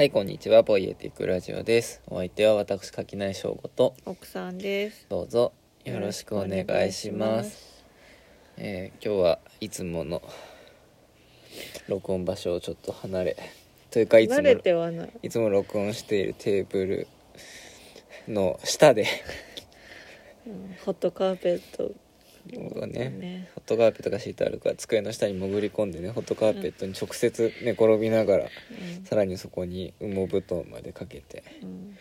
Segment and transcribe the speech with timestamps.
[0.00, 0.64] はい、こんにちは。
[0.64, 2.00] ポイエティックラジオです。
[2.06, 5.04] お相手は私、柿内翔吾と、奥さんです。
[5.10, 5.52] どうぞ
[5.84, 7.84] よろしくお願いします。
[8.56, 10.22] えー今日はいつもの
[11.86, 13.36] 録音場所をちょっと離れ、
[13.90, 15.10] というかいつも慣れてはない。
[15.22, 17.06] いつも録音しているテーブル
[18.26, 19.04] の下で、
[20.46, 21.92] うんホットカーペット
[22.58, 23.10] 僕はね。
[23.10, 23.50] ね。
[23.54, 28.44] ホットカーペットが敷いてあるから机の下に潜り込んでねホットカーペットに直接寝転びながら、
[29.04, 31.96] さらにそこに羽毛布団までかけてうん。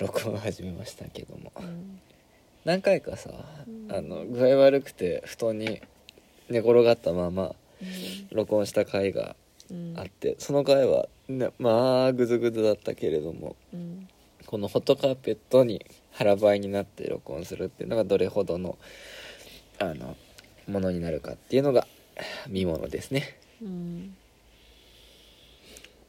[0.00, 1.52] 録音を始めましたけども。
[1.58, 2.00] うん。
[2.64, 3.30] 何回かさ、
[3.66, 3.96] うん。
[3.96, 5.80] あの具合悪くて布団に
[6.48, 8.28] 寝転がったままうん。
[8.32, 9.36] 録音した回が
[9.70, 9.94] うん。
[9.96, 14.08] あってその回は、ね、まあグズグズだったけれどもうん。
[14.46, 18.78] このホットカーペットに腹ばいになって録音するっていうのがどれほどの
[19.78, 20.16] あの
[20.66, 21.86] ものになるかっていうのが
[22.48, 23.38] 見ものですね。
[23.62, 24.16] うん。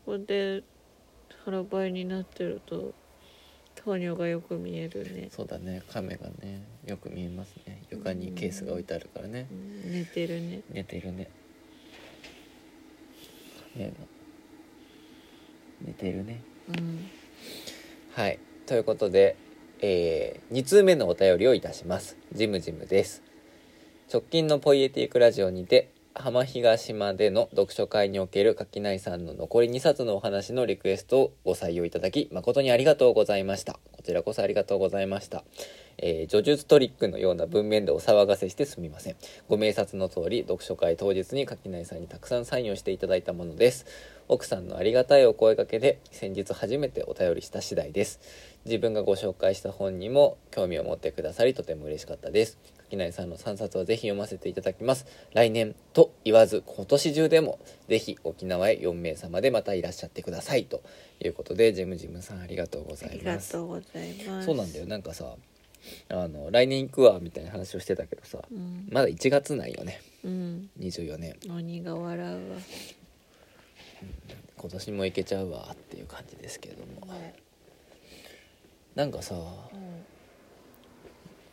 [0.06, 0.64] ここで
[1.46, 2.94] 腹ばいになってると
[3.76, 5.30] 糖尿がよく見えるね。
[5.32, 5.84] そうだね。
[5.92, 7.84] 亀がねよく見えますね。
[7.92, 9.48] 床にケースが置いてあるからね。
[9.52, 9.56] う
[9.90, 9.92] ん。
[9.92, 10.62] 寝てるね。
[10.72, 11.30] 寝てるね。
[13.74, 13.94] 亀が
[15.82, 16.42] 寝てるね。
[16.70, 17.10] うん。
[18.14, 18.40] はい。
[18.66, 19.36] ということで、
[19.82, 22.18] え2通目のお便りをいたします。
[22.34, 23.22] ジムジムです。
[24.12, 33.80] 直近のポイエティックラジオにて浜東島での読書会における垣内さんの残り2冊のお話のリクエストをご採用いただき誠にありがとうございました。
[33.94, 35.44] こちらこそありがとうございました。
[35.98, 39.16] えー叙述トリックのような文面でお騒がせしてすみません。
[39.48, 43.86] ご明察の通り読書会当日に垣内さんにたくさんサインをしていただいたものです。
[44.32, 48.20] 奥さんのありがたいお声掛けで先日初めてお便りした次第です
[48.64, 57.58] 自分がご紹介した本にも興味を持ってくださりとても嬉しかったです垣内さんの3冊はぜひ読ませていただきます来年と言わず今年中でも
[57.88, 60.84] ぜひ沖縄へ4名様でまたいらっしゃってくださいと
[61.20, 64.46] いうことでジェムジムさんありがとうござありいますがとうございます。
[64.46, 65.34] そうなんだよなんかさ
[66.10, 68.88] あの来年行くわみたいな話をしてたけどさうん。
[68.92, 70.70] まだ1月ないよねうん。
[70.80, 72.58] 24年鬼が笑うわ。
[74.58, 77.08] 今年も行けちゃうわっていう感じですけれども
[78.96, 79.36] なんかさ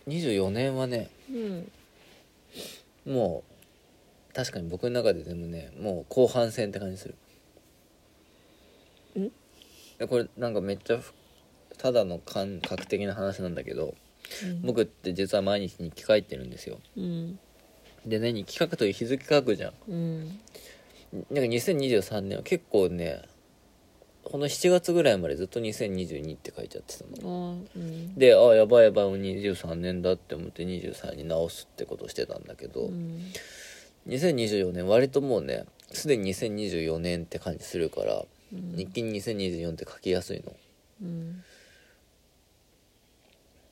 [0.09, 1.71] 24年はねうん。
[3.07, 3.45] も
[4.31, 7.15] う確かに僕の中ででもねもう後半戦って感じする
[9.21, 9.31] ん？
[9.99, 11.13] でこれなんかめっちゃふ
[11.79, 13.95] ただの感覚的な話なんだけど
[14.43, 14.63] うん。
[14.63, 17.39] 僕って実は毎日日記書いてるんですようん。
[18.05, 20.41] でね日記書くという日付書くじゃんうん。
[21.13, 23.23] なんか2023年は結構ね
[24.25, 27.79] この7月ぐらいまでずっと2022って書いちゃってたのああ。
[27.79, 28.15] うん。
[28.17, 33.23] であやばいやばいもう23年だって思って23に直すってことをしてたんだけど、うん。
[34.09, 38.27] 2024年割ともうねすでに2024年って感じするから、うん
[38.77, 40.53] 日記に2024って書きやすいの
[41.03, 41.45] うん。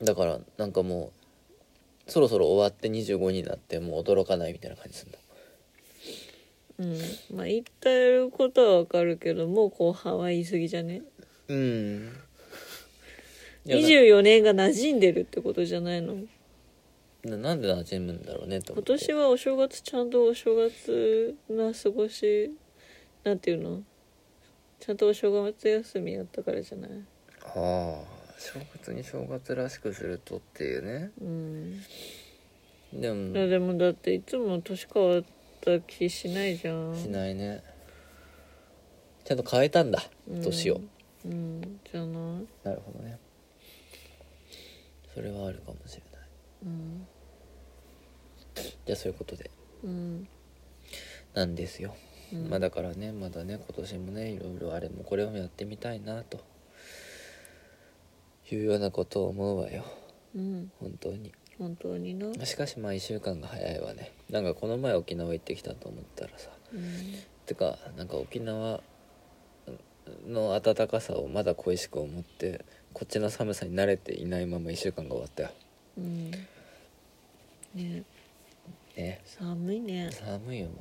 [0.03, 1.13] だからなんかも
[2.07, 5.19] うそろそろ終わって25になってもう驚かないみたいな感じするんだ
[6.79, 6.99] うん、
[7.37, 11.03] まあ言ってることはわかるけどもう後半は言い過ぎじゃね？
[11.49, 12.13] うん。
[13.65, 16.17] いや24年が馴染んでるってことじゃないの？
[17.25, 18.93] ななんで馴染むんだろうねと思って。
[18.93, 22.53] 今年はお正月ちゃんとお正月な過ごし
[23.23, 23.83] なんていうの？
[24.81, 26.91] ちゃんとお正月休みやったからじゃない？
[26.91, 27.55] ああ
[28.37, 31.11] 正月に正月らしくするとっていうね。
[31.21, 31.81] うん。
[32.93, 33.33] でも。
[33.33, 35.25] でもだっていつも年変わっ
[35.65, 36.95] た気しないじゃん。
[36.97, 37.63] しないね。
[39.25, 40.03] ちゃんと変えたんだ。
[40.29, 40.43] うん。
[40.43, 40.81] 年を、
[41.25, 41.81] うん。
[41.91, 42.47] じゃない。
[42.65, 43.19] なるほどね。
[45.15, 46.29] それはあるかもしれない。
[46.65, 47.07] うん。
[48.85, 49.51] じゃあそういうことで。
[49.83, 50.29] うん。
[51.33, 51.95] なんですよ、
[52.33, 52.51] うん。
[52.51, 56.39] まあだからねまだね今年もねいろいろあれもこれもやってみたいなと。
[58.53, 59.85] いうようなことを思うわよ。
[60.37, 60.71] うん。
[60.79, 62.45] 本当に本当にな。
[62.45, 64.13] しかしまあ1週間が早いわね。
[64.31, 66.51] なんかこの前沖縄行ってきたと思ったらさ。
[66.73, 67.15] うん。
[67.47, 68.81] てかなんか沖縄
[70.27, 75.51] の暖かさをまだ恋しく思ってこっちの寒さに慣れていないまま1週間が終わったよ。
[75.99, 76.31] うん。
[77.75, 78.05] ね。
[78.97, 79.21] ね。
[79.25, 80.11] 寒いね。
[80.11, 80.73] 寒いよも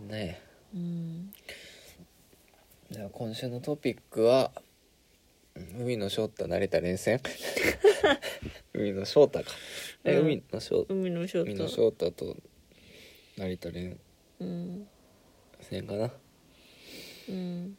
[0.00, 0.12] う。
[0.12, 0.40] ね。
[0.74, 1.32] うん。
[2.90, 4.67] えじゃあ今週のトピックはうん
[5.78, 7.20] 海の翔太成田連戦？
[8.74, 9.50] 海の翔太か。
[10.04, 10.26] え、うん。
[10.26, 12.36] 海の翔海のショ海のート翔太と
[13.36, 13.98] 成田連
[14.40, 14.88] うん
[15.60, 16.10] 戦かな？
[17.28, 17.76] うん。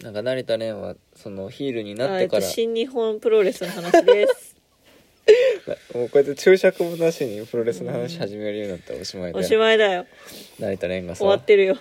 [0.00, 4.56] なんか成田連はそのヒールになあえっとってから新日本プロレスの話です。
[5.94, 10.06] もうこうやって注釈もなしにプロレスの話始めるようになったらおしまいだおよしまいだよ。
[10.58, 11.18] 成田蓮がさ。
[11.20, 11.78] 終わってるよ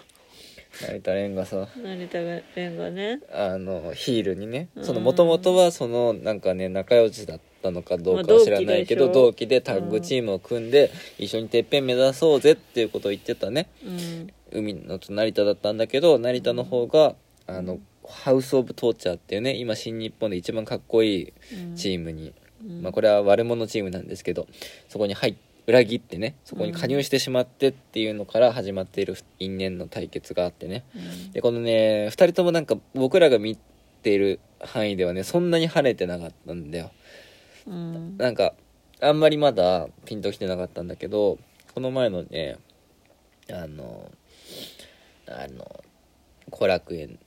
[0.80, 1.68] 成田蓮がさ。
[1.76, 3.20] 成田蓮がね。
[3.32, 4.70] あのヒールにね。
[4.76, 4.86] うん。
[4.86, 13.68] そのもともとはそのなんかね仲良しだったのかどうかまあは知らないけど、同同期でタッグチームを組んで、一緒にてっぺん目指そうぜっていうことを言ってたね。
[13.86, 14.28] うん。
[14.52, 17.16] 海のと成田だったんだけど成田の方が、
[17.48, 21.76] あのハウス・オブ・トーチャーっていうね今新日本で一番かっこいいうん。
[21.76, 22.34] チームに、
[22.66, 22.82] うん。
[22.82, 24.48] まあ、これは悪者チームなんですけど
[24.90, 25.36] そこに入っ
[25.68, 30.86] 裏切ってねそこに加入してしまってっていうのから始まっている因縁の対決があってね。
[30.96, 31.32] うん。
[31.32, 33.58] でこのね2人ともなんか僕らが見
[34.02, 36.92] ている範囲ではねそんなに晴れてなかったんだよ。
[37.68, 38.18] うん。
[38.18, 38.54] なんか
[39.02, 41.38] あんまりまだピンときてなかったんだけど
[41.74, 42.58] この前のね
[43.52, 44.12] あの
[45.28, 45.84] あの
[46.50, 47.20] 後楽園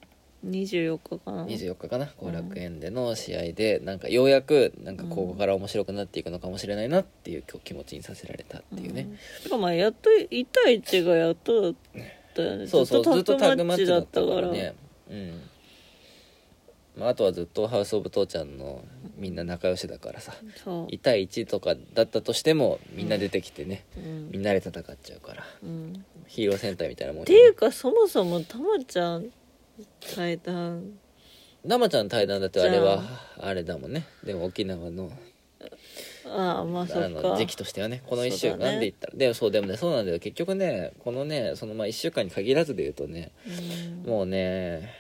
[0.44, 1.46] 24日かな。
[1.46, 2.12] 24日かな？
[2.16, 9.08] 後楽園での試合でなんかようやくなんかここから面白くなっていくのかもしれないなっていう気持ちにさせられたっていうね、
[9.50, 9.60] うん。
[9.60, 11.74] まあやっと1対1がやっとだっ
[12.34, 12.66] たよね。
[12.66, 14.48] そうそうずっとタッグマッチだったから。
[14.48, 14.74] ね。
[15.10, 15.42] うん。
[16.96, 18.84] まあ、あとはずっとハウス・オブ・トーちゃんの
[19.16, 20.32] みんな仲良しだからさ。
[20.62, 20.86] そう。
[20.86, 24.30] 1対1とかだったとしてもみんな出てきてね、うん。
[24.30, 25.44] みんなで戦っちゃうから。
[25.64, 26.04] うん。
[26.28, 27.26] ヒーロー戦隊みたいなもんね。
[27.26, 29.26] ていう、かそもそもたまちゃん
[30.14, 30.98] 対談。
[31.64, 33.02] 生ちゃん対談だってあれは
[33.40, 33.52] あ。
[33.54, 34.06] れだもんね。
[34.22, 35.10] でも沖縄の。
[36.26, 38.02] ああまあそあの時期としてはね。
[38.06, 40.18] この1週間で言ったら、でもそうでもねそうなんだよ。
[40.18, 44.10] 結局ねこのねそのまあ1週間に限らずで言うとねうん。
[44.10, 44.90] もうね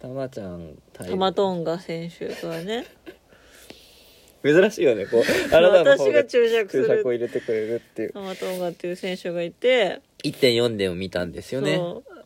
[0.00, 2.84] たまちゃん対タマトンガ選手がね。
[4.44, 5.22] 珍しいよねこう。
[5.54, 8.12] あなたの私が注釈す注釈をる入れてくれるっていう。
[8.12, 10.00] タマトンガっていう選手がいて。
[10.22, 11.76] 1.4でも見たんですよね。
[11.76, 12.17] そう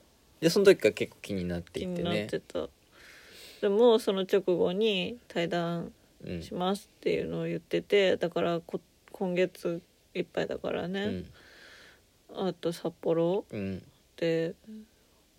[0.42, 2.42] でその時から結構気になってい気になってね
[3.60, 5.92] でもその直後に対談
[6.24, 8.80] うんしますっていうのを言っててだからこ
[9.12, 9.80] 今月
[10.14, 11.24] いっぱいだからね、
[12.30, 12.48] うん。
[12.48, 13.82] あと札幌うん。
[14.16, 14.54] で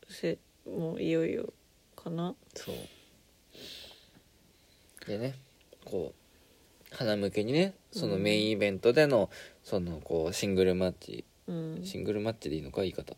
[0.09, 1.51] せもういよいよ
[1.95, 2.33] かな。
[2.55, 2.75] そう。
[5.05, 5.35] でね
[5.83, 6.13] こ
[6.91, 9.29] う花向けにねそのメインイベントでの、
[9.63, 11.25] そのこうシングルマッチ。
[11.47, 11.81] うん。
[11.83, 13.15] シングルマッチでいいのか言い方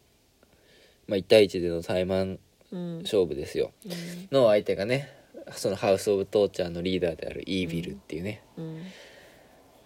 [1.08, 2.40] まあ1対1での対マン
[2.72, 3.02] うん。
[3.04, 3.72] 勝負ですよ。
[3.86, 4.38] うん。
[4.38, 5.10] の相手がね
[5.52, 8.82] そのハウス・オブ・トーチャーのリーダーであるイービルっていうね、うん。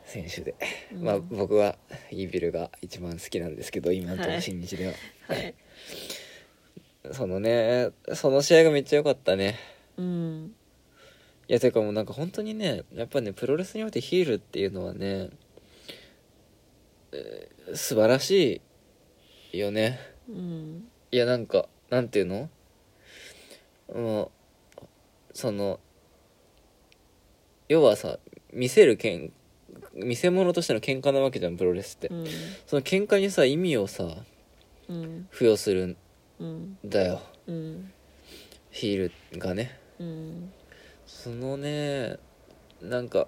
[0.06, 0.56] 選手で、
[0.94, 1.04] うん。
[1.04, 1.77] まあ僕は
[2.12, 4.94] イービルが一番好きなんですけど今のところはい新日では、
[5.27, 5.54] はい。
[7.12, 9.57] そのねその試合がめっちゃ良かったね。
[9.98, 10.56] うん。
[11.48, 15.30] いやてかもうなんか本当にねやっぱねプロレスにおいてヒールっていうのはね、
[17.12, 18.63] えー素晴らし
[19.54, 20.00] いよね。
[20.27, 22.50] うんいやなんかなんていうの？
[23.94, 24.31] も
[24.77, 24.85] う
[25.33, 25.79] その
[27.67, 28.19] 要はさ
[28.53, 29.31] 見せるけん
[29.94, 32.25] 見せ物としての喧嘩なわけじゃんプロレスって、うん。
[32.67, 34.03] その喧嘩にさ意味をさ
[34.88, 35.27] うん。
[35.31, 35.97] 付与するん
[36.39, 36.77] うん。
[36.85, 37.91] だようん。
[38.71, 39.80] ヒールがね。
[39.99, 40.51] うん。
[41.07, 42.18] そのね
[42.81, 43.28] なんか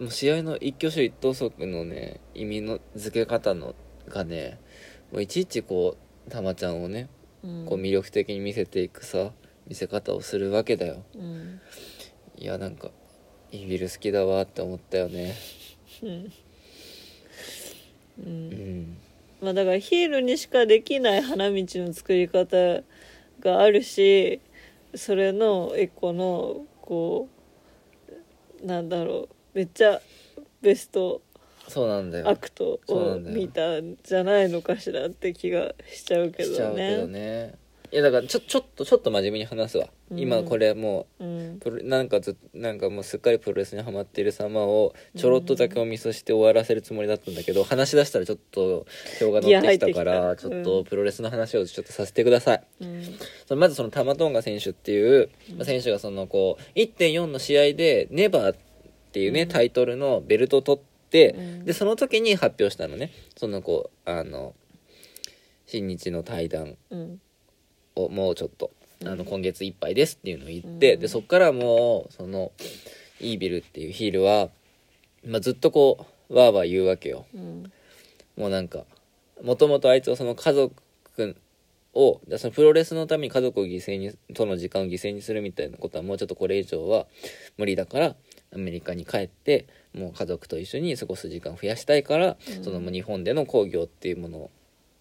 [0.00, 3.76] もう試合の一挙手一投足のね意味の付け方の
[4.08, 4.58] がね
[5.12, 7.08] もういちいちこうたまちゃんをね
[7.42, 7.66] うん。
[7.66, 9.30] こう魅力的に見せていくさ
[9.66, 11.04] 見せ方をするわけだよ。
[11.14, 11.60] うん。
[12.36, 12.90] いやなんか
[13.52, 15.34] イービル好きだわって思ったよね。
[16.02, 16.08] うん。
[16.10, 16.32] う
[18.18, 18.50] うん。
[18.82, 18.96] ん
[19.40, 22.82] まあだからヒールにしかできない花道の作り方
[23.40, 24.40] があるし
[24.94, 27.28] それの一個のこ
[28.62, 30.00] うなんだろうめっちゃ
[30.62, 31.20] ベスト
[31.74, 32.28] そうなんだよ。
[32.28, 37.04] アクトを見たんじゃないのかしらって気がしちゃうけどね。
[37.08, 37.54] ね。
[37.90, 40.18] いやだからちょちょっとちょっと真面目に話すわ、うん。
[40.18, 41.60] 今これもううん。
[41.82, 48.86] なんかずなんかもうすっかりプロレスにハマっている様をちょろっとだけお見せして終わらせるつもりだったんだけど、話し出したらちょっと
[49.18, 53.02] 興が乗ってきたからちょっとプロレスの話をちょっとさせてください、うん。
[53.46, 58.56] そのまずそのタマトンガ選手っていう、まあ選手がそのこう1.4の試合でネバーっ
[59.12, 59.48] ていうね、うん。
[59.48, 61.64] タイトルのベルトを取って、うん。
[61.64, 63.10] でその時に発表したのね。
[63.36, 64.54] そのこうあの
[65.66, 67.20] 新日の対談うん。
[67.96, 68.70] をもうちょっと
[69.04, 69.18] あうん。
[69.18, 71.00] の今月いっぱいですっていうのを言って、うん。
[71.00, 72.52] でそっからもうその
[73.20, 74.48] イービルっていうヒールは、
[75.26, 77.26] まあ、ずっとこうわーわー言うわけよ。
[77.34, 77.72] うん。
[78.36, 78.84] もうなんか
[79.42, 80.74] もともとあいつはその家族
[81.94, 87.06] をだそのプロレスのために家族を犠牲にとの時間を犠牲にするみたいなことはもうちょっとこれ以上は
[87.56, 88.16] 無理だから
[88.52, 92.64] アメリカに帰ってもう家族と一緒に過ごす時間を増やしたいから、うん。
[92.64, 94.50] その日本での興行っていうもの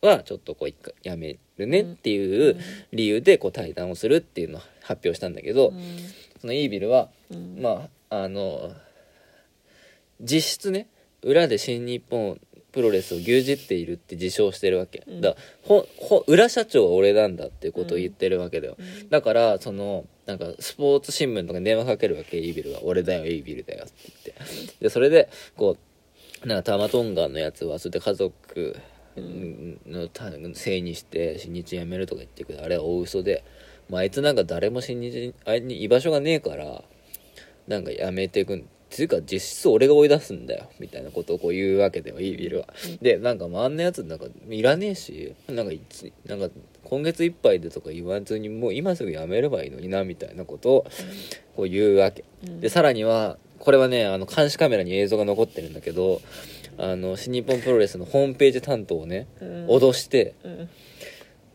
[0.02, 2.58] はちょっとこうやめるねっていう
[2.92, 5.74] 理由でこう対談をするっていうのを発表したんだけど、
[6.42, 7.60] そのイービルはうん。
[7.62, 8.72] まああの
[10.22, 10.88] 実質ね
[11.24, 12.40] 裏で新日本
[12.74, 15.22] プロレスを牛耳っているって自称してるわけ、うん。
[15.22, 19.10] だほほ裏社長は俺なんだっていうことを言ってるわけだよ、うん。
[19.10, 23.94] だからそのなんかスポーツ新聞とかに電話かけるわけイービルが「俺だよイービルだよ」って
[24.26, 24.74] 言って。
[24.82, 25.78] でそれでこ
[26.44, 28.76] うなんかタマトンガンのやつはそれで家族
[29.16, 32.48] のたせいにして新日辞めるとか言ってる。
[32.48, 33.44] けどあれは大嘘で。
[33.90, 36.84] もうあいつなんか誰も新日あいつに居場所がねえから
[37.68, 40.70] なんか辞めていくんつうか実質俺が追い出すんだよ。
[40.80, 42.68] みたいなことをこう言うわけだよイービルは。
[43.02, 46.50] でなんかもうあんなやつなんかいらねえしなんかいつなんか
[46.84, 50.86] 今月いっぱいでとか言わずにもう今すぐ辞めればいいのになみたいなことを
[51.56, 52.24] こう言うわけ。
[52.46, 52.60] うん。
[52.62, 56.22] でさらにはこれはねあの監視カメラに映像が残ってるんだけど
[56.78, 59.68] あの新日本プロレスのホームページ担当をねうん。
[59.68, 60.70] 脅してうん。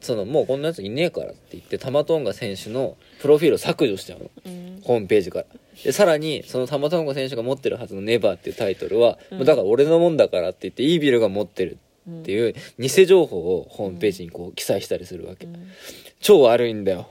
[0.00, 4.30] そのもうこんなやついねえからって言ってタマトンガ選手のプロフィールを削除しちゃうの。
[4.46, 4.80] うん。
[4.82, 5.46] ホームページから。
[5.84, 9.44] でさらにそのタマトンガ選手が持ってるはずの「ネバーっていうタイトルは、うん。
[9.44, 15.70] だから俺のもんだからって言ってイービルが持ってるうんっていう偽情報をホームページにこう記載したりするわけ、うん。
[16.20, 17.08] 超悪いんだよ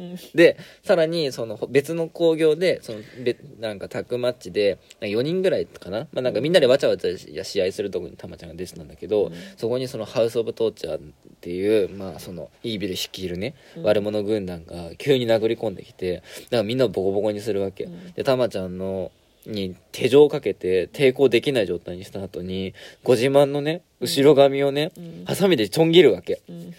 [0.00, 0.18] うん。
[0.34, 9.32] でさらにその別の興行でそのべなんかタッグマッチでなんか4人ぐらいかな,、まあ、なんかみんなでわちゃわちゃ試合するとこにたまちゃんが出てたんだけど、うん。
[9.56, 11.00] そこにそのハウス・オブ・トーチャーっ
[11.40, 13.82] ていう、まあ、そのイービル率いるね、うん。
[13.84, 18.12] 悪者軍団が急に殴り込んできてだからみんなをボコボコにするわけ、うん。
[18.12, 19.12] でたまちゃんの
[19.46, 25.24] に手錠をかけて抵抗できない状態にした後にご自慢のね後ろ髪をね、うん。
[25.26, 26.42] ハサミでちょん切るわけ。
[26.48, 26.74] うん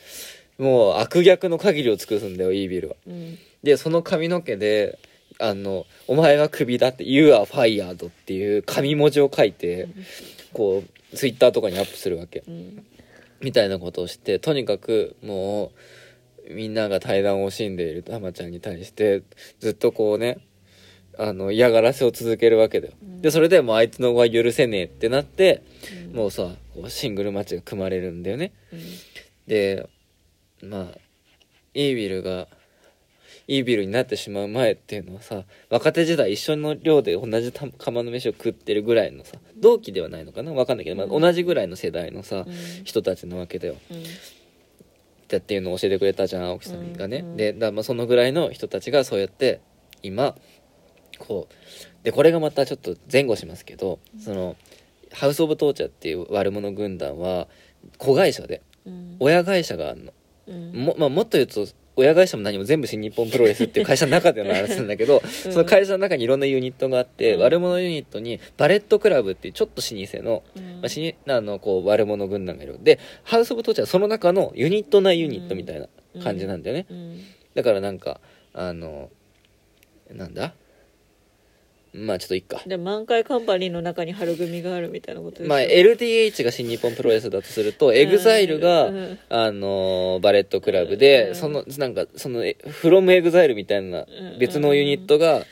[0.57, 2.95] もう悪逆の限りを尽くすんだよイービルは。
[3.07, 3.37] うん。
[3.63, 4.99] でその髪の毛で
[5.39, 9.87] あの「お前はクビだ」って「You are fired」っていう紙文字を書いて
[10.53, 12.43] こうツイッターとかにアップするわけ。
[12.47, 12.85] うん。
[13.41, 15.71] みたいなことをしてとにかくも
[16.47, 19.23] うみんなが対談を惜しんでいるたまちゃんに対して
[19.59, 20.37] ずっとこうね
[21.17, 23.21] あの嫌がらせを続けるわけだよ、うん。
[23.21, 25.63] でそれでもうあいつの方が許せねえってなって、
[26.07, 26.15] うん。
[26.15, 26.51] もうさ
[26.87, 28.53] シングルマッチが組まれるんだよね。
[28.71, 28.79] うん。
[29.47, 29.89] で
[30.63, 30.97] まあ
[31.73, 32.47] イービルが
[33.47, 40.53] イービルになってしまう前っていうのはさ若手時代一緒の寮で同じた釜の飯を食ってるぐらいのさ同期ではないのかな？
[40.53, 41.21] 分かんないけど、まあ、うん。
[41.21, 42.53] 同じぐらいの世代のさ、うん。
[42.83, 43.75] 人たちなわけだよ。
[43.89, 44.03] うん。
[45.27, 47.29] だっていうのを教えてくれたじゃん青木さんがね、うん。
[47.31, 49.59] うんでだまあそのぐらいの人たちがそうやって
[50.03, 50.35] 今
[51.19, 51.53] こう
[52.03, 54.55] でこれがまたちょっと前後しますけどその
[55.11, 57.47] ハウス・オブ・トーチャーっていう悪者軍団は
[57.97, 59.17] 子会社でうん。
[59.19, 60.03] 親会社があるの。
[60.05, 60.11] うん
[60.51, 61.65] も,、まあ、もっと言うと
[61.95, 67.41] 親会社も何も全部新日本プロレスっていう会社の中での話なんだけど、その会社の中にいろんなユニットがあって、うん。
[67.41, 70.63] 悪者ユニットにバレットクラブっていうちょっと老舗の,、うん。
[70.79, 72.79] まあ、しにあのこう悪者軍団がいる。
[72.81, 75.87] でハウス・オブ・トーチャーはその中のユニット内ユニットみたいな
[76.23, 77.19] 感じなんだよね、うん
[77.53, 78.21] だからなんか
[78.53, 79.09] あの
[80.09, 80.53] なんだ？
[81.93, 82.61] まあちょっといっか。
[82.65, 85.49] で満開カンパニーの中に春組があるみたいなことでしょ？
[85.49, 89.19] まあ LDH が新日本プロレスだとすると、エグザイルが、うん。
[89.29, 91.35] あのーバレットクラブで、うん。
[91.35, 94.39] そのなんかそのえフロムエグザイルみたいなうん。
[94.39, 95.43] 別のユニットが、うん。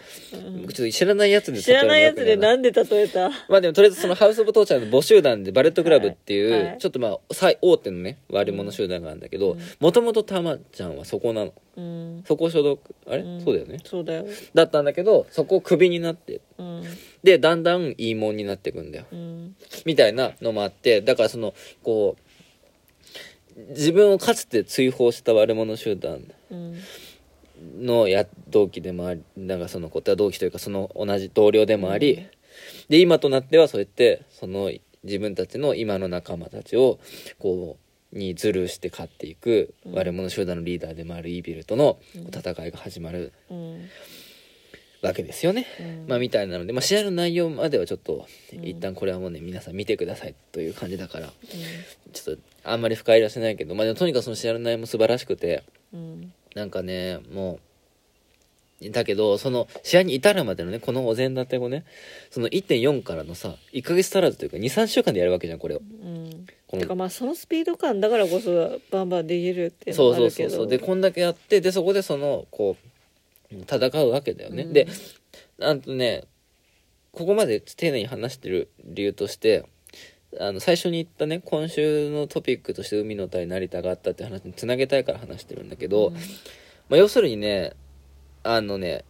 [0.70, 3.30] ちょっと知らないやつで知らないやつでなんで例えた？
[3.30, 6.78] けまあでもとりあえずそのハウス・オブ・トーチャーの母集団でバレットクラブっていう、はいはい。
[6.80, 9.60] ちょっとまあ最大手のね悪者集団があるんだけどうん。
[9.80, 12.24] もともとたまちゃんはそこなのうん。
[12.28, 13.42] そこ所属あれ、ん。
[13.42, 13.80] そうだよね。
[13.86, 14.26] そうだよ。
[14.54, 16.42] だったんだけどそこをクビになって。
[16.58, 16.84] うん。
[17.24, 19.06] でだんだんいいもんになっていくんだよ。
[19.12, 19.56] うん。
[19.86, 22.18] みたいなのもあってだからそのこ
[23.56, 26.76] う自分をかつて追放した悪者集団うん。
[27.80, 32.28] のや同期でもありなんかそのことは同期というかその同じ同僚でもあり、
[32.88, 34.72] で今となってはそうやってその
[35.04, 37.00] 自分たちの今の仲間たちを
[37.38, 39.94] こうにズルして勝っていくうん。
[39.94, 43.90] 悪者集団のリーダーでもあるイービルとの戦いが始まるうん。
[45.02, 45.66] わけですよね。
[45.80, 46.06] うん。
[46.08, 48.66] まあみたいなので、まあ、試合の内容まではちょっとうん。
[48.68, 51.28] 一旦これはもうね皆さん見てくださいという感じだから
[52.14, 55.64] ちょっとあんまり深入りはしてないけど、まあ、でもとにかくその試合の内容も素晴らしくて
[55.94, 56.34] うん。
[56.56, 57.60] なんかねも
[58.82, 61.86] うだけどその試合に至るまでのねこのお膳立てをね
[62.32, 65.80] その1.4からのさ1ヶ月足らずというか23週間でやるわけじゃんこれを。
[65.80, 70.50] うんてかまあそのスピード感だからこそバンバンできるっていうのそうそうもあるけど。
[70.50, 72.78] そうそうでこんだけやってでそこでそのこ
[73.52, 74.74] う戦うわけだよね、うん。
[74.74, 74.88] で
[75.58, 76.26] なんとね
[77.12, 79.66] ここまで丁寧に話してる理由として
[80.40, 86.14] あの最初に言ったね今週のトピックとして海の谷成田があったって話につなげたいから話してるんだけど、うん。
[86.14, 86.20] ま
[86.92, 87.74] あ、要するにね
[88.44, 89.06] あのね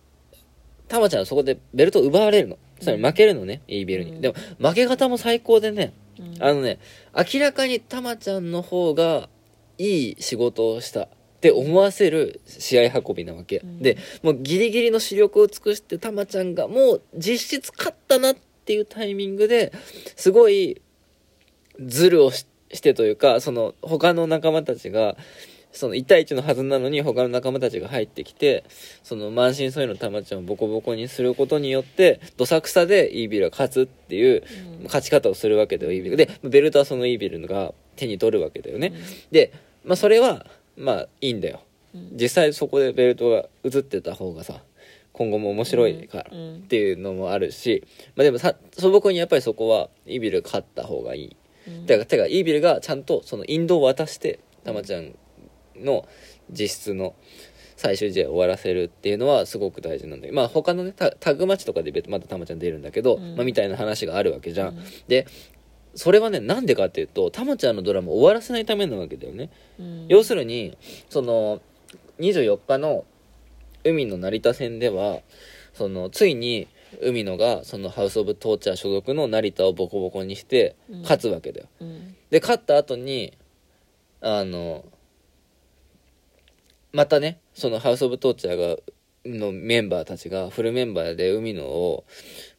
[0.88, 2.58] たまちゃんはそこでベルトを奪われるの。
[2.80, 4.22] つまり負けるのね、イービルに、うん。
[4.22, 6.44] でも負け方も最高でねうん。
[6.44, 6.80] あのね
[7.16, 9.30] 明らかにたまちゃんの方が
[9.78, 11.08] いい仕事をしたっ
[11.42, 13.82] て思わせる試合運びなわけ、うん。
[13.82, 18.36] でもうギリギリの視力を尽くしてたまちゃんがもう実質勝ったなっ
[18.66, 19.72] ていうタイミングで
[20.16, 20.82] すごい
[21.80, 25.18] ズルをししてというかその他の仲間たちが
[25.72, 28.66] その1対1のはずなのに他の仲間たちが入ってきて
[29.04, 34.44] その満身創痍のたまちゃんをボコボコにすることによってどさくさでイービルが勝つっていう
[34.80, 34.84] うん。
[34.86, 36.18] 勝ち方をするわけだよイービル。
[36.18, 38.94] でベルトはそのイービルが手に取るわけだよね、
[39.30, 39.52] で、
[39.84, 40.46] まあ、それは
[40.78, 41.62] まあいいんだよ。
[41.94, 42.10] うん。
[42.14, 44.62] 実際そこでベルトが映ってた方がさ
[45.12, 46.56] 今後も面白いからうん。
[46.58, 47.86] っていうのもあるし、
[48.16, 51.36] まあ、でもさ素朴にやっぱりそこはイービルが勝った方がいい。
[51.68, 51.86] うん。
[51.86, 55.14] てかてかイービルがちゃんとその引導を渡してたまちゃん
[55.80, 56.08] の
[56.52, 57.16] 実質の
[57.80, 63.36] 最終試合を終わらせるっていうのはすごく大事なんだよまあ他のねタタッグマッチとかで別またたまちゃん出るんだけど、うん。
[63.38, 64.84] まあ、みたいな話があるわけじゃん、うん。
[65.08, 65.26] で
[65.96, 70.08] それはねなんでかっていうとたまちゃんのドラマを終わらせないためなわけだよね、うん。
[70.10, 70.78] 要するに
[71.10, 71.62] その
[72.20, 73.06] 24日の
[73.86, 75.20] 海の成田戦では
[75.74, 76.68] そのついに
[77.02, 81.02] 海野がそのハウス・オブ・トーチャー所属の成田をボコボコにしてうん。
[81.04, 82.16] 勝つわけだよ、うん。
[82.30, 83.38] で勝った後に
[84.20, 84.84] あの
[86.92, 88.78] またねそのハウス・オブ・トーチャーが
[89.26, 92.06] のメンバーたちがフルメンバーで海野を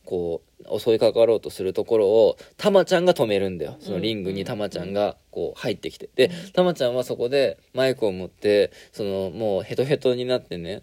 [0.04, 3.76] こう襲いかかろうとするところをタマちゃんが止めるんだよ。
[3.80, 6.10] そのリングにタマちゃんがこう入ってきて。
[6.14, 10.82] でタマちゃんはそこでマイクを持ってそのもうヘトヘトになってね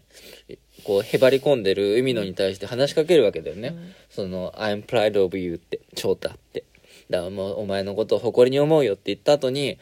[0.84, 3.94] こうへばり込んでる海野に対して話しかけるわけだよね、うん。
[4.10, 6.64] その「I'm proud of you」って「翔太」って。
[7.10, 9.78] だからもうお前のことを誇りに思うよって言った後に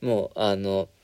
[0.00, 0.88] もうあの「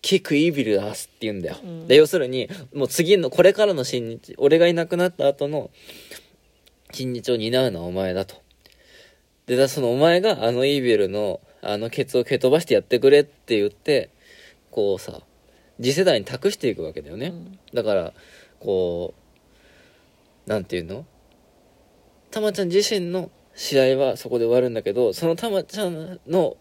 [0.00, 1.86] キックイービルだす」って言うんだよ、うん。
[1.88, 5.70] で要するにもう次のこれからの新日俺がいなくなった後の
[6.92, 8.36] 新日を担うのはお前だと。
[9.46, 14.10] でだそのお前があのイービルのあのケツを蹴飛ばしてやってくれって言って
[14.70, 15.22] こうさ
[15.80, 17.58] 次世代に託していくわけだよね、うん。
[17.74, 18.12] だから
[18.60, 19.14] こ
[20.46, 21.04] うなんていうの？
[22.30, 26.56] たまちゃん自身の試合はそこで終わるんだけどそのたまちゃんの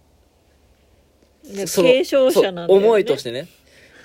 [1.54, 2.86] 継承者なんだよね。
[2.86, 3.48] 思いとしてね。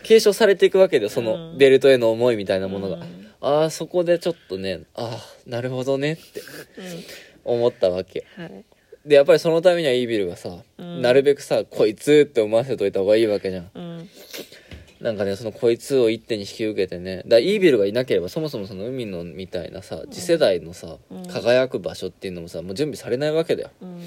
[0.03, 1.27] 継承されていくわけでそうん。
[1.27, 3.27] のベルトへの思いみたいなものが、うん。
[3.41, 6.41] ああそこでちょっとねああなるほどねって
[7.45, 7.57] うん。
[7.57, 8.25] 思ったわけ。
[8.37, 8.65] はい。
[9.07, 11.03] でやっぱりそのためにはイービルがさ、うん。
[11.03, 13.71] なるべくさこいつって思わせといた方がいいわけじゃん。
[13.75, 14.09] うん。
[15.01, 17.17] なんかねそのこいつを一手に引き受けてね。
[17.19, 21.27] だからイービルがいなければそもそもその海のみたいなさ次世代のさ、うん。
[21.27, 23.71] 輝く場所っていうのもさもう準備されないわけだよ。
[23.83, 24.01] うん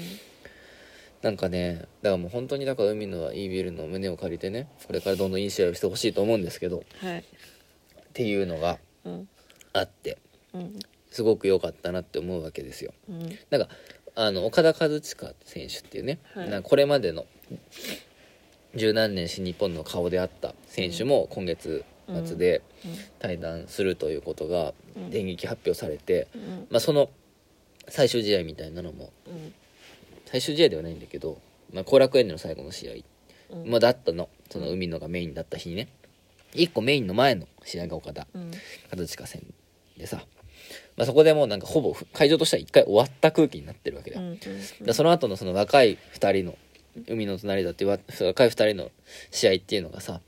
[1.22, 7.24] なんかねだからもう本当にだから海野はイービルの胸を借りてねこれからどんどんいい試合をしてほしいと思うんですけどっはい。
[8.12, 9.28] ていうのがうん。
[9.72, 10.18] あって
[10.54, 10.78] うん。
[11.10, 12.92] すごく良かったなって思うわけですよ。
[13.08, 13.38] うん。
[13.50, 13.68] なんか
[14.14, 15.00] あの岡田和親
[15.44, 16.50] 選手っていうね、はい。
[16.50, 17.26] なんかこれまでの
[18.74, 21.84] 十何年新日本の顔であった選手も今月
[22.24, 22.62] 末で
[23.18, 25.10] 対談するということがうん。
[25.10, 26.66] 電撃発表されて、うん。
[26.70, 27.10] まあ、その
[27.88, 29.54] 最終試合みたいなのもうん
[30.26, 31.40] 最終試合ではないんだけど
[31.72, 33.04] まあ、後楽園での最後の試
[33.50, 33.70] 合、うん。
[33.70, 34.28] まあ、だったの。
[34.50, 35.88] その海野がメインだった日にね。
[36.54, 38.26] 1個メインの前の試合が岡田。
[38.34, 38.50] うん。
[38.90, 39.42] 和親戦
[39.96, 40.24] でさ、
[40.96, 46.58] まあ、そこでもうなんかほぼ会場としては1回終わった空気になってるわけだよ、うんでその後のその若い2人の
[47.08, 48.90] 海の隣だっていうわ若い2人の
[49.30, 50.20] 試合っていうのがさ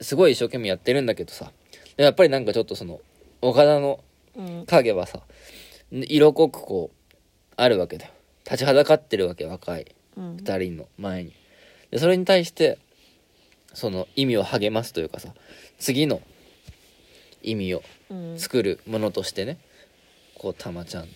[0.00, 1.52] すごい一生懸命やってるんだけどさ。
[1.96, 3.00] やっぱりなんかちょっとその
[3.40, 4.00] 岡田の
[4.36, 4.66] うん。
[4.66, 5.20] 影はさ
[5.90, 7.14] 色濃くこう
[7.56, 8.12] あるわけだよ
[8.46, 10.36] 立ちはだかってるわけ若いうん。
[10.36, 11.34] 2人の前に。
[11.90, 12.78] でそれに対して
[13.74, 15.34] その意味を励ますというかさ
[15.78, 16.22] 次の
[17.42, 18.38] 意味をうん。
[18.38, 19.58] 作るものとしてね
[20.34, 21.08] こうたまちゃん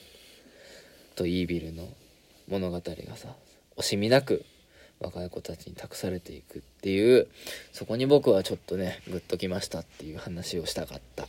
[1.14, 1.88] とイービルの
[2.48, 3.28] 物語がさ
[3.76, 4.44] 惜しみなく
[4.98, 7.28] 若い子たちに託されていくっていう
[7.72, 11.26] そこに僕はちょっとねグッときましたっていう話をしたかった。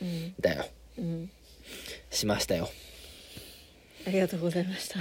[0.00, 0.34] うん。
[0.40, 0.66] だよ。
[0.98, 1.30] うん。
[2.10, 2.68] しましたよ
[4.06, 5.00] ありがとうございました。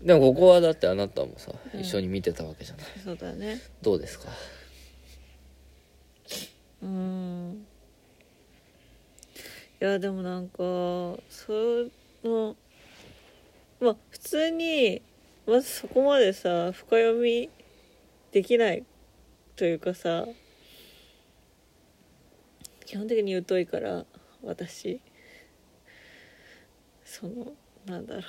[0.00, 1.80] でもここはだってあなたもさうん。
[1.80, 3.60] 一緒に見てたわけじゃない、そうだね。
[3.82, 4.28] どうですか？
[6.82, 7.66] うん。
[9.80, 11.18] いやでもなんかそ
[12.24, 12.56] の
[13.80, 15.02] まあ普通に
[15.46, 17.50] まずそこまでさ深読み
[18.32, 18.84] できない
[19.56, 20.26] というかさ
[22.84, 24.04] 基本的に疎いから
[24.44, 25.00] 私。
[27.04, 27.52] その
[27.86, 28.24] なんだろう。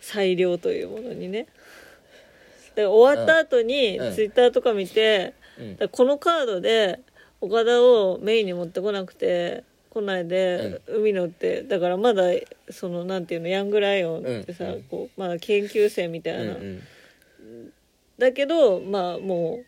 [0.00, 1.46] 裁量というものにね。
[2.74, 5.72] だから終わった後にツイッターとか見て、うん。
[5.72, 7.00] だからこのカードで
[7.40, 12.24] 岡田をメインに持ってこなくて来ないで、海野ってだからまだ
[12.70, 14.72] そのなんていうのヤングライオンってさ、うん。
[14.72, 14.82] うん。
[14.84, 17.72] こうまだ研究生みたいな、うんうん。
[18.18, 19.60] だけどまあも